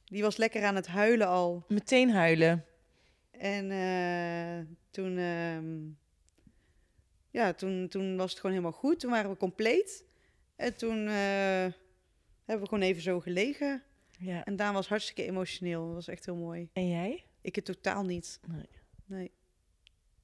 [0.05, 1.63] Die was lekker aan het huilen al.
[1.67, 2.65] meteen huilen?
[3.31, 5.75] En eh, toen, ehm,
[7.31, 8.99] ja, toen, toen was het gewoon helemaal goed.
[8.99, 10.05] Toen waren we compleet.
[10.57, 11.13] En toen eh,
[12.45, 13.83] hebben we gewoon even zo gelegen.
[14.19, 14.45] Ja.
[14.45, 15.85] En Daan was hartstikke emotioneel.
[15.85, 16.69] Dat was echt heel mooi.
[16.73, 17.25] En jij?
[17.41, 18.39] Ik het totaal niet.
[18.47, 18.69] Nee.
[19.05, 19.31] Nee.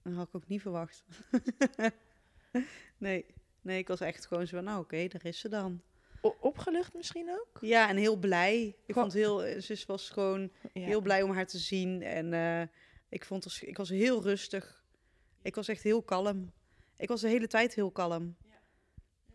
[0.04, 1.04] Dat had ik ook niet verwacht.
[2.98, 3.26] nee.
[3.62, 5.82] Nee, ik was echt gewoon zo van, nou oké, daar is ze dan.
[6.22, 7.58] O- opgelucht misschien ook?
[7.62, 8.76] Ja, en heel blij.
[8.86, 10.82] Ik vond heel, eh, ze was gewoon Ja.
[10.86, 12.02] heel blij om haar te zien.
[12.02, 12.62] En eh,
[13.10, 14.84] ik, vond ik was heel rustig.
[15.41, 16.52] Ik was echt heel kalm.
[16.98, 18.36] Ik was de hele tijd heel kalm.
[18.39, 18.53] Ik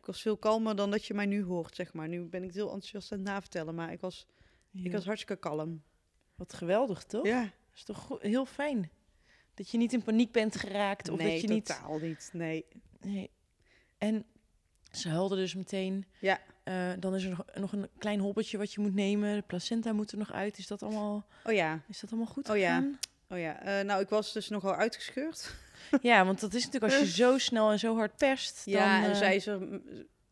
[0.08, 2.08] was veel kalmer dan dat je mij nu hoort, zeg maar.
[2.08, 4.26] Nu ben ik het heel enthousiast aan het navertellen, maar ik was,
[4.72, 5.82] ik was hartstikke kalm.
[6.34, 7.26] Wat geweldig, toch?
[7.26, 8.90] Ja, Dat is toch heel fijn?
[9.54, 11.08] Dat je niet in paniek bent geraakt.
[11.08, 11.66] Of nee, dat je niet...
[11.66, 12.30] totaal niet.
[12.32, 12.66] Nee.
[13.00, 13.30] Nee.
[13.98, 14.24] En
[14.90, 16.06] ze huilde dus meteen.
[16.20, 16.40] Ja.
[16.64, 19.34] Eh, dan is er nog, nog een klein hobbeltje wat je moet nemen.
[19.36, 20.58] De placenta moet er nog uit.
[20.58, 22.90] Is dat allemaal, Oh ja, is dat allemaal goed Oh ja.
[23.28, 23.62] oh ja.
[23.62, 25.54] Eh, nou, ik was dus nogal uitgescheurd.
[26.02, 28.62] Ja, want dat is natuurlijk als je zo snel en zo hard perst.
[28.64, 29.80] Ja, dan, en zij is er,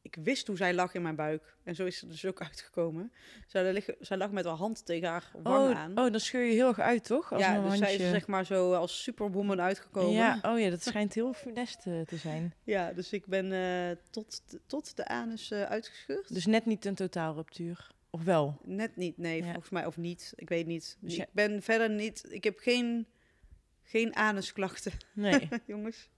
[0.02, 1.56] ik wist hoe zij lag in mijn buik.
[1.64, 3.12] En zo is ze er dus ook uitgekomen.
[3.46, 5.90] Zij, lag, zij lag met haar hand tegen haar wang oh, aan.
[5.98, 7.32] oh, dan scheur je heel erg uit, toch?
[7.32, 8.04] Als ja, een dus zij handje...
[8.04, 10.12] is zeg maar zo als superwoman uitgekomen.
[10.12, 12.54] Ja, oh ja, dat schijnt heel funest eh, te zijn.
[12.64, 16.35] Ja, dus ik ben eh, tot, de- tot de anus eh, uitgescheurd.
[16.35, 17.90] Dus net niet een totaalruptuur.
[18.11, 18.59] Of wel?
[18.64, 19.44] Net niet, nee, Ja.
[19.44, 19.87] volgens mij.
[19.87, 20.96] Of niet, ik weet niet.
[21.00, 22.26] Dus ik ben verder niet...
[22.28, 23.06] Ik heb geen,
[23.88, 25.49] geen anusklachten, Nee.
[25.66, 26.09] jongens.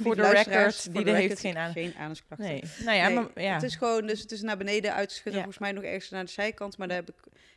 [0.00, 1.72] Voor de record, die de heeft geen aan.
[1.72, 2.46] Geen anusklachten.
[2.48, 2.62] Nee.
[2.84, 3.54] Nou ja, Nee, maar ja.
[3.54, 5.32] Het is gewoon, dus het is naar beneden uitgeschud.
[5.32, 5.44] en Ja.
[5.44, 6.78] Volgens mij nog ergens naar de zijkant.
[6.78, 7.16] Maar daar heb ik...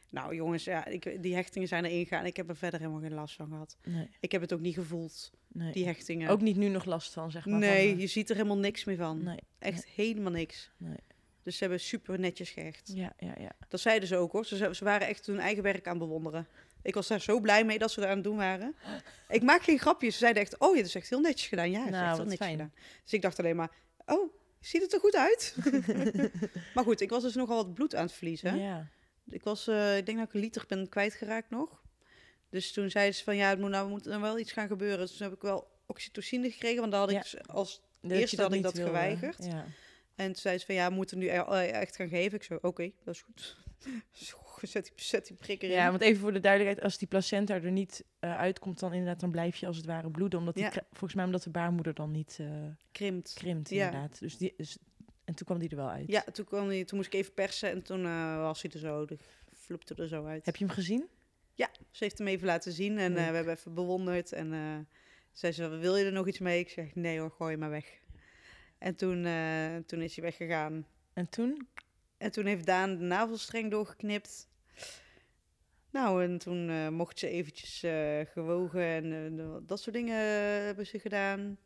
[0.09, 2.25] Nou jongens, ja, ik, die hechtingen zijn erin gegaan.
[2.25, 3.77] Ik heb er verder helemaal geen last van gehad.
[3.83, 5.71] Nee, Ik heb het ook niet gevoeld, nee.
[5.71, 6.29] die hechtingen.
[6.29, 7.59] Ook niet nu nog last van, zeg maar.
[7.59, 9.23] nee, van, eh, je ziet er helemaal niks meer van.
[9.23, 9.39] nee.
[9.59, 10.71] Echt helemaal niks.
[10.77, 10.97] Nee.
[11.43, 12.91] Dus ze hebben super netjes gehecht.
[12.93, 13.51] Ja, ja, ja.
[13.67, 14.45] Dat zeiden ze ook hoor.
[14.45, 16.47] Ze, ze waren echt hun eigen werk aan bewonderen.
[16.83, 18.75] Ik was daar zo blij mee dat ze daar aan het doen waren.
[19.27, 20.13] Ik maak geen grapjes.
[20.13, 21.71] Ze zeiden echt, oh, je hebt het echt heel netjes gedaan.
[21.71, 22.57] Ja, het is Nou, echt heel wat netjes fijn.
[22.59, 22.73] gedaan.
[23.03, 23.71] Dus ik dacht alleen maar,
[24.05, 25.55] oh, ziet het er goed uit?
[26.75, 28.59] maar goed, ik was dus nogal wat bloed aan het verliezen.
[28.59, 28.87] Ja.
[29.29, 31.81] Ik was, eh, ik denk dat ik een liter ben kwijtgeraakt nog.
[32.49, 34.97] Dus toen zeiden ze van, ja, het moet nou moet er wel iets gaan gebeuren.
[34.99, 37.21] Dus toen heb ik wel oxytocine gekregen, want daar had ik Ja.
[37.21, 38.89] dus als Dat Eerst je had ik dat wilde.
[38.89, 39.45] geweigerd.
[39.45, 39.65] Ja.
[40.15, 42.37] En toen zei ze van ja, we moeten nu e- eh, echt gaan geven.
[42.37, 43.57] Ik zo, oké, dat is goed.
[44.67, 45.75] Zet, die, zet die prik erin.
[45.75, 49.19] ja, want even voor de duidelijkheid, als die placenta er niet eh, uitkomt, dan inderdaad,
[49.19, 50.39] dan blijf je als het ware bloeden.
[50.39, 50.71] Omdat die, Ja.
[50.89, 52.47] volgens mij omdat de baarmoeder dan niet eh,
[52.91, 53.33] Krimpt.
[53.33, 53.85] krimpt, Ja.
[53.85, 54.19] inderdaad.
[54.19, 54.77] Dus die, dus,
[55.23, 56.07] en toen kwam die er wel uit.
[56.07, 58.79] Ja, toen, kwam die, toen moest ik even persen en toen eh, was hij er
[58.79, 59.05] zo.
[59.05, 59.17] De
[59.53, 60.45] flupte er zo uit.
[60.45, 61.07] Heb je hem gezien?
[61.91, 64.31] Ze heeft hem even laten zien en we hebben even bewonderd.
[64.31, 64.87] En
[65.31, 66.59] zei ze, wil je er nog iets mee?
[66.59, 67.99] Ik zeg, nee hoor, gooi maar weg.
[68.77, 69.27] En toen,
[69.85, 70.85] toen is hij weggegaan.
[71.13, 71.67] En toen?
[72.17, 74.47] En toen heeft Daan de navelstreng doorgeknipt.
[75.93, 80.17] Nou, en toen eh, mocht ze eventjes eh, gewogen en eh, dat soort dingen
[80.65, 81.57] hebben ze gedaan.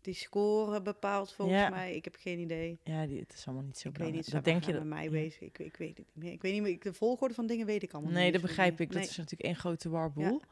[0.00, 1.68] Die score bepaald volgens Ja.
[1.68, 1.94] mij.
[1.96, 2.78] Ik heb geen idee.
[2.84, 5.04] Ja, die, het is allemaal niet zo ik weet niet, dat denk je met mij
[5.04, 5.10] ja.
[5.10, 5.40] bezig.
[5.40, 6.32] Ik, ik weet het niet meer.
[6.32, 6.70] Ik weet niet meer.
[6.72, 8.32] ik- De volgorde van dingen weet ik allemaal Nee, niet.
[8.32, 8.88] dat begrijp ik.
[8.88, 9.08] Dat Nee.
[9.08, 10.42] is natuurlijk één grote warboel.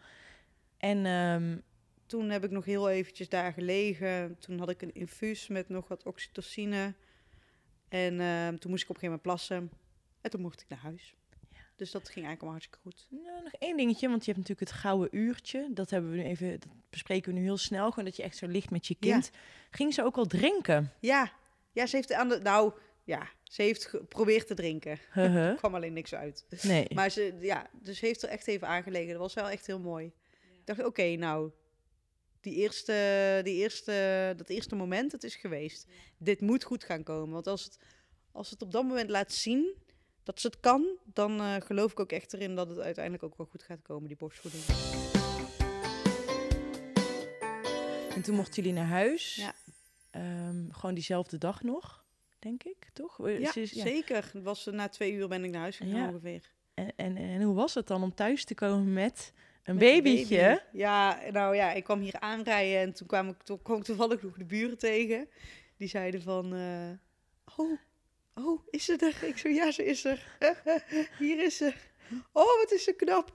[0.76, 1.58] En ehm,
[2.06, 4.36] Toen heb ik nog heel eventjes daar gelegen.
[4.38, 6.94] Toen had ik een infuus met nog wat oxytocine.
[7.88, 9.70] En ehm, toen moest ik op een gegeven moment plassen.
[10.20, 11.14] En toen mocht ik naar huis.
[11.80, 13.24] Dus dat ging eigenlijk allemaal hartstikke goed.
[13.24, 15.68] nou, nog één dingetje, want je hebt natuurlijk het gouden uurtje.
[15.72, 17.88] Dat hebben we nu even, dat bespreken we nu heel snel.
[17.90, 19.12] Gewoon dat je echt zo ligt met je Ja.
[19.12, 19.30] kind.
[19.70, 20.92] Ging ze ook al drinken?
[21.00, 21.32] Ja,
[21.72, 22.38] ja ze heeft aan de.
[22.38, 22.72] Nou,
[23.04, 24.98] ja, ze heeft geprobeerd te drinken.
[25.12, 25.36] Huh?
[25.48, 26.46] Er kwam alleen niks uit.
[26.62, 26.86] Nee.
[26.94, 29.12] Maar ze, ja, dus heeft er echt even aangelegen.
[29.12, 30.06] Dat was wel echt heel mooi.
[30.58, 31.50] Ik dacht, oké, nou,
[32.40, 35.86] die eerste, die eerste, dat eerste moment, het is geweest.
[36.18, 37.32] Dit moet goed gaan komen.
[37.32, 37.78] Want als het,
[38.32, 39.74] als het op dat moment laat zien
[40.30, 43.36] dat ze het kan, dan eh, geloof ik ook echt erin dat het uiteindelijk ook
[43.36, 44.62] wel goed gaat komen, die borstvoeding.
[48.14, 49.34] En toen mochten jullie naar huis.
[49.34, 49.54] Ja.
[50.10, 52.04] Ehm, gewoon diezelfde dag nog,
[52.38, 53.28] denk ik, toch?
[53.28, 54.30] Ja, ze is- zeker.
[54.42, 56.08] Was, eh, na twee uur ben ik naar huis gegaan Ja.
[56.08, 56.50] ongeveer.
[56.74, 60.02] En, en, en hoe was het dan om thuis te komen met een Met een
[60.02, 60.36] babytje?
[60.38, 60.78] baby.
[60.78, 64.22] Ja, nou ja, ik kwam hier aanrijden en toen kwam ik, toen kwam ik toevallig
[64.22, 65.28] nog de buren tegen.
[65.76, 66.90] Die zeiden van, eh,
[67.56, 67.78] oh,
[68.44, 69.28] oh, is ze er?
[69.28, 70.36] Ik zo, ja, ze is er.
[71.18, 71.74] hier is ze.
[72.32, 73.32] Oh, wat is ze knap.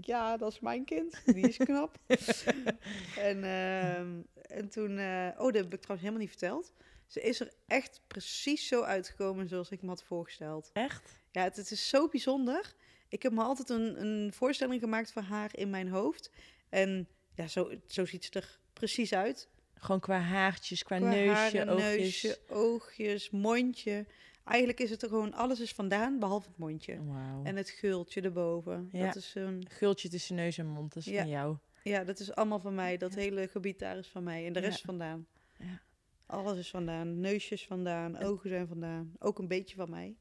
[0.00, 1.20] Ja, dat is mijn kind.
[1.24, 1.98] Die is knap.
[3.28, 6.72] en, ehm, en toen, eh, oh, dat heb ik trouwens helemaal niet verteld.
[7.06, 10.70] Ze is er echt precies zo uitgekomen zoals ik me had voorgesteld.
[10.72, 11.12] Echt?
[11.32, 12.74] Ja, het, het is zo bijzonder.
[13.08, 16.30] Ik heb me altijd een, een voorstelling gemaakt van haar in mijn hoofd.
[16.68, 19.48] En ja, zo, zo ziet ze er precies uit.
[19.80, 21.96] Gewoon qua haartjes, qua, Qua neusje, haren, oogjes.
[22.22, 24.06] neusje, oogjes, mondje.
[24.44, 26.98] Eigenlijk is het er gewoon, alles is vandaan, behalve het mondje.
[27.44, 28.88] En het geultje erboven.
[28.92, 29.04] Ja.
[29.06, 31.20] Dat is een, Gultje tussen neus en mond, dat is Ja.
[31.20, 31.56] van jou.
[31.82, 32.96] ja, dat is allemaal van mij.
[32.96, 33.20] Dat Ja.
[33.20, 34.46] hele gebied daar is van mij.
[34.46, 35.26] En de rest vandaan.
[35.58, 35.80] Ja.
[36.26, 37.20] Alles is vandaan.
[37.20, 39.12] Neusjes vandaan, ogen zijn vandaan.
[39.18, 40.16] Ook een beetje van mij.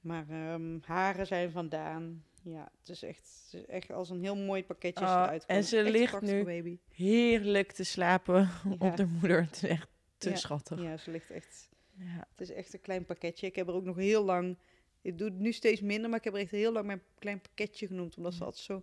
[0.00, 2.24] Maar ehm, haren zijn vandaan.
[2.42, 5.46] Ja, het is echt, het is echt als een heel mooi pakketje Oh, eruit.
[5.46, 6.78] en ze Echt ligt nu baby.
[6.88, 8.48] Heerlijk te slapen
[8.78, 8.88] Ja.
[8.88, 9.40] op de moeder.
[9.42, 10.36] Het is echt te Ja.
[10.36, 10.82] schattig.
[10.82, 11.68] Ja, ze ligt echt.
[11.96, 12.26] Ja.
[12.30, 13.46] Het is echt een klein pakketje.
[13.46, 14.58] Ik heb er ook nog heel lang.
[15.02, 17.40] Ik doe het nu steeds minder, maar ik heb er echt heel lang mijn klein
[17.40, 18.16] pakketje genoemd.
[18.16, 18.82] Omdat ze altijd zo.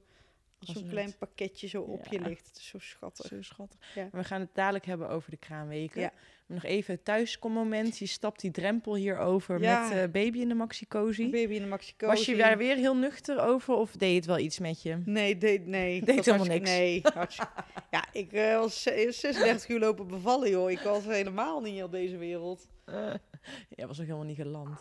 [0.60, 2.48] Als zo'n een klein het- pakketje zo op je ligt.
[2.48, 3.26] Het is zo schattig.
[3.26, 3.80] Zo schattig.
[3.96, 4.10] Ja.
[4.12, 6.02] We gaan het dadelijk hebben over de kraamweken.
[6.02, 6.12] Ja.
[6.46, 7.98] Maar nog even het thuiskommoment.
[7.98, 11.30] Je stapt die drempel hier over met eh, baby in de maxi-cozy.
[11.30, 14.38] Baby in de maxi Was je daar weer heel nuchter over of deed het wel
[14.38, 15.02] iets met je?
[15.06, 16.04] Nee, deed, nee.
[16.04, 16.70] Deed helemaal niks.
[16.70, 17.02] Nee.
[17.92, 20.72] ja, ik eh, was ze- 36 uur lopen bevallen, joh.
[20.72, 22.68] Ik was helemaal niet op deze wereld.
[23.76, 24.80] Jij was ook helemaal niet geland.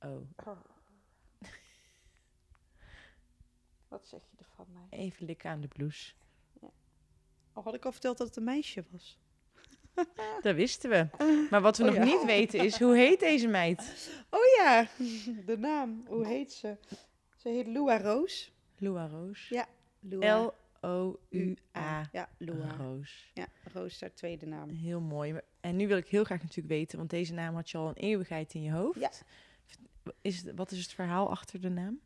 [0.00, 0.16] Oh,
[3.88, 4.98] Wat zeg je ervan, mij?
[4.98, 6.12] even likken aan de blouse.
[7.52, 9.18] Oh, had ik al verteld dat het een meisje was?
[10.42, 11.08] Dat wisten we.
[11.50, 12.04] Maar wat we Oh nog ja.
[12.04, 13.80] niet weten is, hoe heet deze meid?
[14.30, 14.88] Oh ja,
[15.46, 16.04] de naam.
[16.06, 16.76] Hoe heet ze?
[17.36, 18.52] Ze heet Lua Roos.
[18.78, 19.48] Lua Roos.
[19.48, 19.66] Ja,
[20.00, 20.40] Lua.
[20.42, 22.76] L-O-U-A Ja, Lua.
[22.76, 23.30] Roos.
[23.34, 24.68] Ja, Roos is haar tweede naam.
[24.68, 25.40] Heel mooi.
[25.60, 27.94] En nu wil ik heel graag natuurlijk weten, want deze naam had je al een
[27.94, 29.00] eeuwigheid in je hoofd.
[29.00, 29.10] Ja.
[30.20, 32.00] Is, het- wat is het verhaal achter de naam?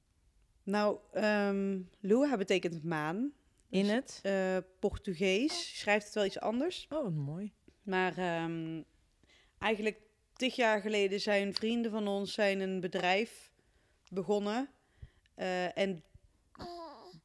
[0.68, 3.32] Nou, ehm Lua betekent maan.
[3.68, 4.20] In Dus, het?
[4.22, 6.86] eh, Portugees schrijft het wel iets anders.
[6.90, 7.52] Oh, wat mooi.
[7.82, 8.82] Maar ehm,
[9.58, 10.00] eigenlijk
[10.32, 13.52] tig jaar geleden zijn vrienden van ons zijn een bedrijf
[14.08, 14.68] begonnen.
[15.34, 16.02] Eh, en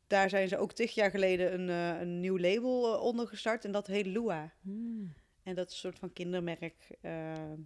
[0.07, 3.65] daar zijn ze ook tig jaar geleden een, eh, een nieuw label onder gestart.
[3.65, 4.53] En dat heet Lua.
[4.61, 5.13] Hmm.
[5.43, 6.75] En dat is een soort van kindermerk.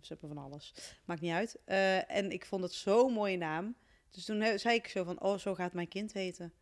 [0.02, 0.74] ze hebben van alles.
[1.06, 1.60] Maakt niet uit.
[2.08, 3.76] En ik vond het zo'n mooie naam.
[4.18, 6.54] Dus toen he- zei ik zo van, oh, zo gaat mijn kind heten.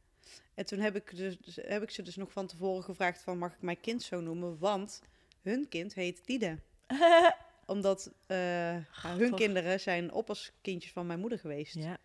[0.53, 3.37] En toen heb ik, dus, dus- heb ik ze dus nog van tevoren gevraagd van,
[3.37, 4.57] mag ik mijn kind zo noemen?
[4.59, 5.01] Want
[5.41, 6.57] hun kind heet Diede.
[7.65, 11.75] Omdat eh, hun kinderen zijn oppaskindjes van mijn moeder geweest.
[11.75, 11.97] ja.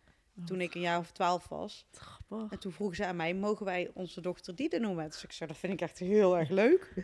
[0.46, 1.86] Toen ik een jaar of twaalf was.
[1.92, 2.50] Grappig.
[2.52, 5.10] En toen vroegen ze aan mij, mogen wij onze dochter Diede noemen?
[5.10, 6.94] Dus ik zei, dat vind ik echt heel erg leuk.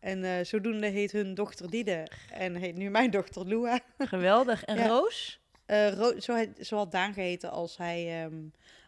[0.00, 2.08] En eh, zodoende heet hun dochter Diede.
[2.30, 3.80] En heet nu mijn dochter Lua.
[3.98, 4.64] Geweldig.
[4.64, 4.86] En Ja.
[4.86, 5.40] Roos?
[5.68, 6.20] Eh, Ro-
[6.60, 8.36] zo, had Daan geheten als hij, ehm,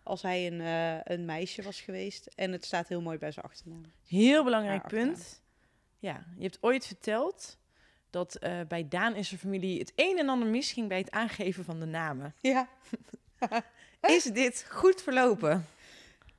[0.02, 2.26] als hij een, eh, een meisje was geweest.
[2.34, 3.82] En het staat heel mooi bij zijn achternaam.
[4.06, 5.42] Heel belangrijk punt.
[5.98, 7.58] Ja, je hebt ooit verteld
[8.10, 11.64] dat eh, bij Daan in zijn familie het een en ander misging bij het aangeven
[11.64, 12.34] van de namen.
[12.40, 12.68] Ja.
[14.00, 15.66] Is dit goed verlopen?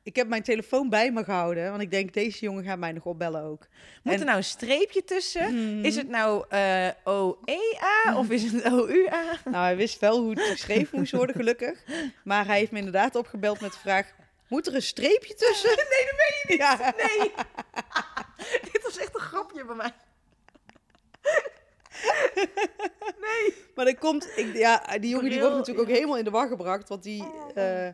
[0.03, 3.05] Ik heb mijn telefoon bij me gehouden, want ik denk, deze jongen gaat mij nog
[3.05, 3.67] opbellen ook.
[4.03, 5.53] Moet En- er nou een streepje tussen?
[5.75, 5.85] Mhm.
[5.85, 9.23] Is het nou eh O-E-A of is het O-U-A?
[9.43, 11.83] Nou, hij wist wel hoe het geschreven moest worden, gelukkig.
[12.23, 14.11] Maar hij heeft me inderdaad opgebeld met de vraag...
[14.47, 15.69] Moet er een streepje tussen?
[15.75, 16.57] Nee, dat weet je niet.
[16.57, 16.93] Ja.
[16.97, 17.31] Nee.
[18.71, 19.91] Dit was echt een grapje bij mij.
[23.75, 24.31] Maar dat komt...
[24.37, 26.89] Ik, ja, die jongen die wordt natuurlijk ook helemaal in de war gebracht.
[26.89, 27.23] Want die,
[27.55, 27.87] eh,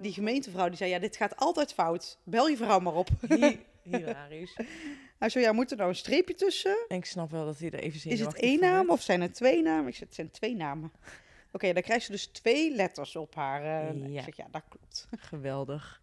[0.00, 0.90] die gemeentevrouw die zei...
[0.90, 2.18] Ja, dit gaat altijd fout.
[2.24, 3.08] Bel je vrouw maar op.
[3.28, 4.56] Hi- Hilarisch.
[5.18, 6.76] Hij zei, ja, moet er nou een streepje tussen?
[6.88, 9.20] En ik snap wel dat hij er even Is zenuwachtig het één naam of zijn
[9.20, 9.86] het twee namen?
[9.88, 10.92] Ik zei, het zijn twee namen.
[11.52, 13.62] Oké, dan krijgt ze dus twee letters op haar.
[13.62, 14.18] eh, Ja.
[14.18, 15.08] Ik zeg, ja, dat klopt.
[15.18, 16.02] Geweldig.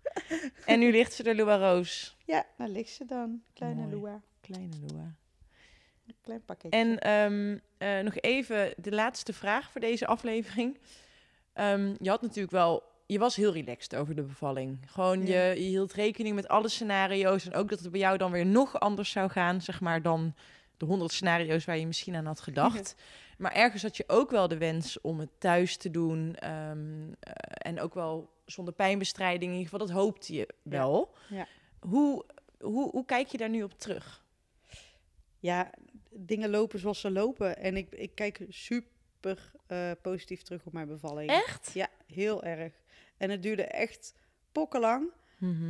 [0.66, 2.18] En nu ligt ze er, Lua Roos.
[2.26, 3.42] Ja, daar ligt ze dan.
[3.54, 3.96] Kleine Mooi.
[3.96, 4.22] Lua.
[4.42, 5.16] Kleine Lua.
[6.08, 6.78] Een klein pakketje.
[6.80, 10.78] En ehm, eh, nog even de laatste vraag voor deze aflevering.
[11.54, 14.80] Ehm, je had natuurlijk wel, je was heel relaxed over de bevalling.
[14.92, 15.44] Gewoon, Ja.
[15.50, 17.46] je, je hield rekening met alle scenario's.
[17.46, 20.36] En ook dat het bij jou dan weer nog anders zou gaan, zeg maar, dan
[20.78, 22.96] de honderd scenario's waar je misschien aan had gedacht.
[23.38, 26.36] Maar ergens had je ook wel de wens om het thuis te doen.
[26.36, 27.34] ehm, eh,
[27.72, 29.52] en ook wel zonder pijnbestrijding.
[29.52, 31.16] In ieder geval, dat hoopte je wel.
[31.30, 31.48] Ja.
[31.80, 32.26] Hoe,
[32.60, 34.24] hoe, hoe kijk je daar nu op terug?
[35.40, 35.70] ja,
[36.18, 37.58] dingen lopen zoals ze lopen.
[37.58, 41.30] En ik, ik kijk super eh, positief terug op mijn bevalling.
[41.30, 41.72] Echt?
[41.74, 42.74] Ja, heel erg.
[43.18, 44.14] En het duurde echt
[44.52, 45.12] pokkenlang.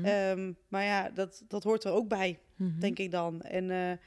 [0.03, 2.79] Ehm, maar ja, dat, dat hoort er ook bij, Mhm.
[2.79, 3.41] denk ik dan.
[3.41, 3.97] En eh,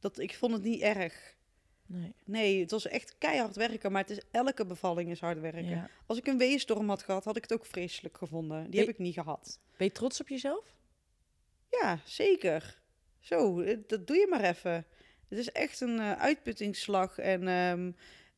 [0.00, 1.34] dat, ik vond het niet erg.
[1.86, 2.12] Nee.
[2.24, 5.64] Nee, het was echt keihard werken, maar het is, elke bevalling is hard werken.
[5.68, 5.90] Ja.
[6.06, 8.70] Als ik een weeënstorm had gehad, had ik het ook vreselijk gevonden.
[8.70, 9.58] Die heb ik niet gehad.
[9.76, 10.64] Ben je trots op jezelf?
[11.70, 12.80] Ja, zeker.
[13.20, 14.86] Zo, eh, dat doe je maar even.
[15.28, 17.18] Het is echt een eh, uitputtingsslag.
[17.18, 17.90] En ehm,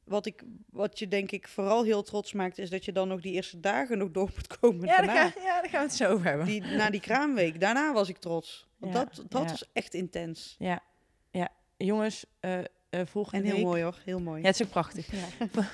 [0.04, 3.20] wat, ik, wat je denk ik vooral heel trots maakt, is dat je dan nog
[3.20, 4.86] die eerste dagen nog door moet komen.
[4.86, 6.46] Ja, daar, ga, ja, daar gaan we het zo over hebben.
[6.46, 8.66] Die, na die kraamweek, daarna was ik trots.
[8.76, 9.48] Want Ja, dat, dat ja.
[9.48, 10.56] was echt intens.
[10.58, 10.82] Ja,
[11.30, 11.48] ja.
[11.76, 12.64] Jongens, eh, eh,
[13.04, 13.64] volgende En heel week...
[13.64, 14.40] mooi hoor, heel mooi.
[14.40, 15.10] Ja, het is ook prachtig.
[15.10, 15.48] Ja.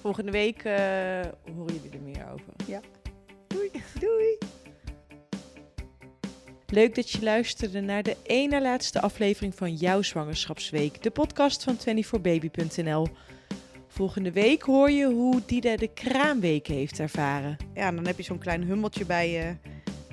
[0.00, 2.52] Volgende week horen jullie er meer over.
[3.48, 3.70] Doei.
[4.00, 4.59] Doei.
[6.70, 11.02] Leuk dat je luisterde naar de ene laatste aflevering van jouw zwangerschapsweek.
[11.02, 13.06] De podcast van 24baby.nl.
[13.88, 17.56] Volgende week hoor je hoe Dida de kraamweek heeft ervaren.
[17.74, 19.56] Ja, dan heb je zo'n klein hummeltje bij je,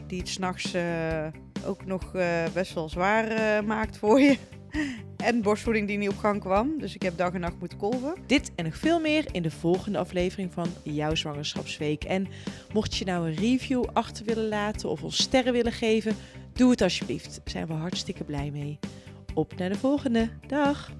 [0.07, 1.27] die het s'nachts eh
[1.65, 4.37] ook nog eh, best wel zwaar eh, maakt voor je.
[5.17, 6.79] En borstvoeding die niet op gang kwam.
[6.79, 8.15] Dus ik heb dag en nacht moeten kolven.
[8.25, 12.03] Dit en nog veel meer in de volgende aflevering van jouw zwangerschapsweek.
[12.03, 12.27] En
[12.73, 16.15] mocht je nou een review achter willen laten of ons sterren willen geven,
[16.57, 17.35] doe het alsjeblieft.
[17.35, 18.79] Daar zijn we hartstikke blij mee.
[19.33, 20.29] Op naar de volgende.
[20.47, 20.91] Dag!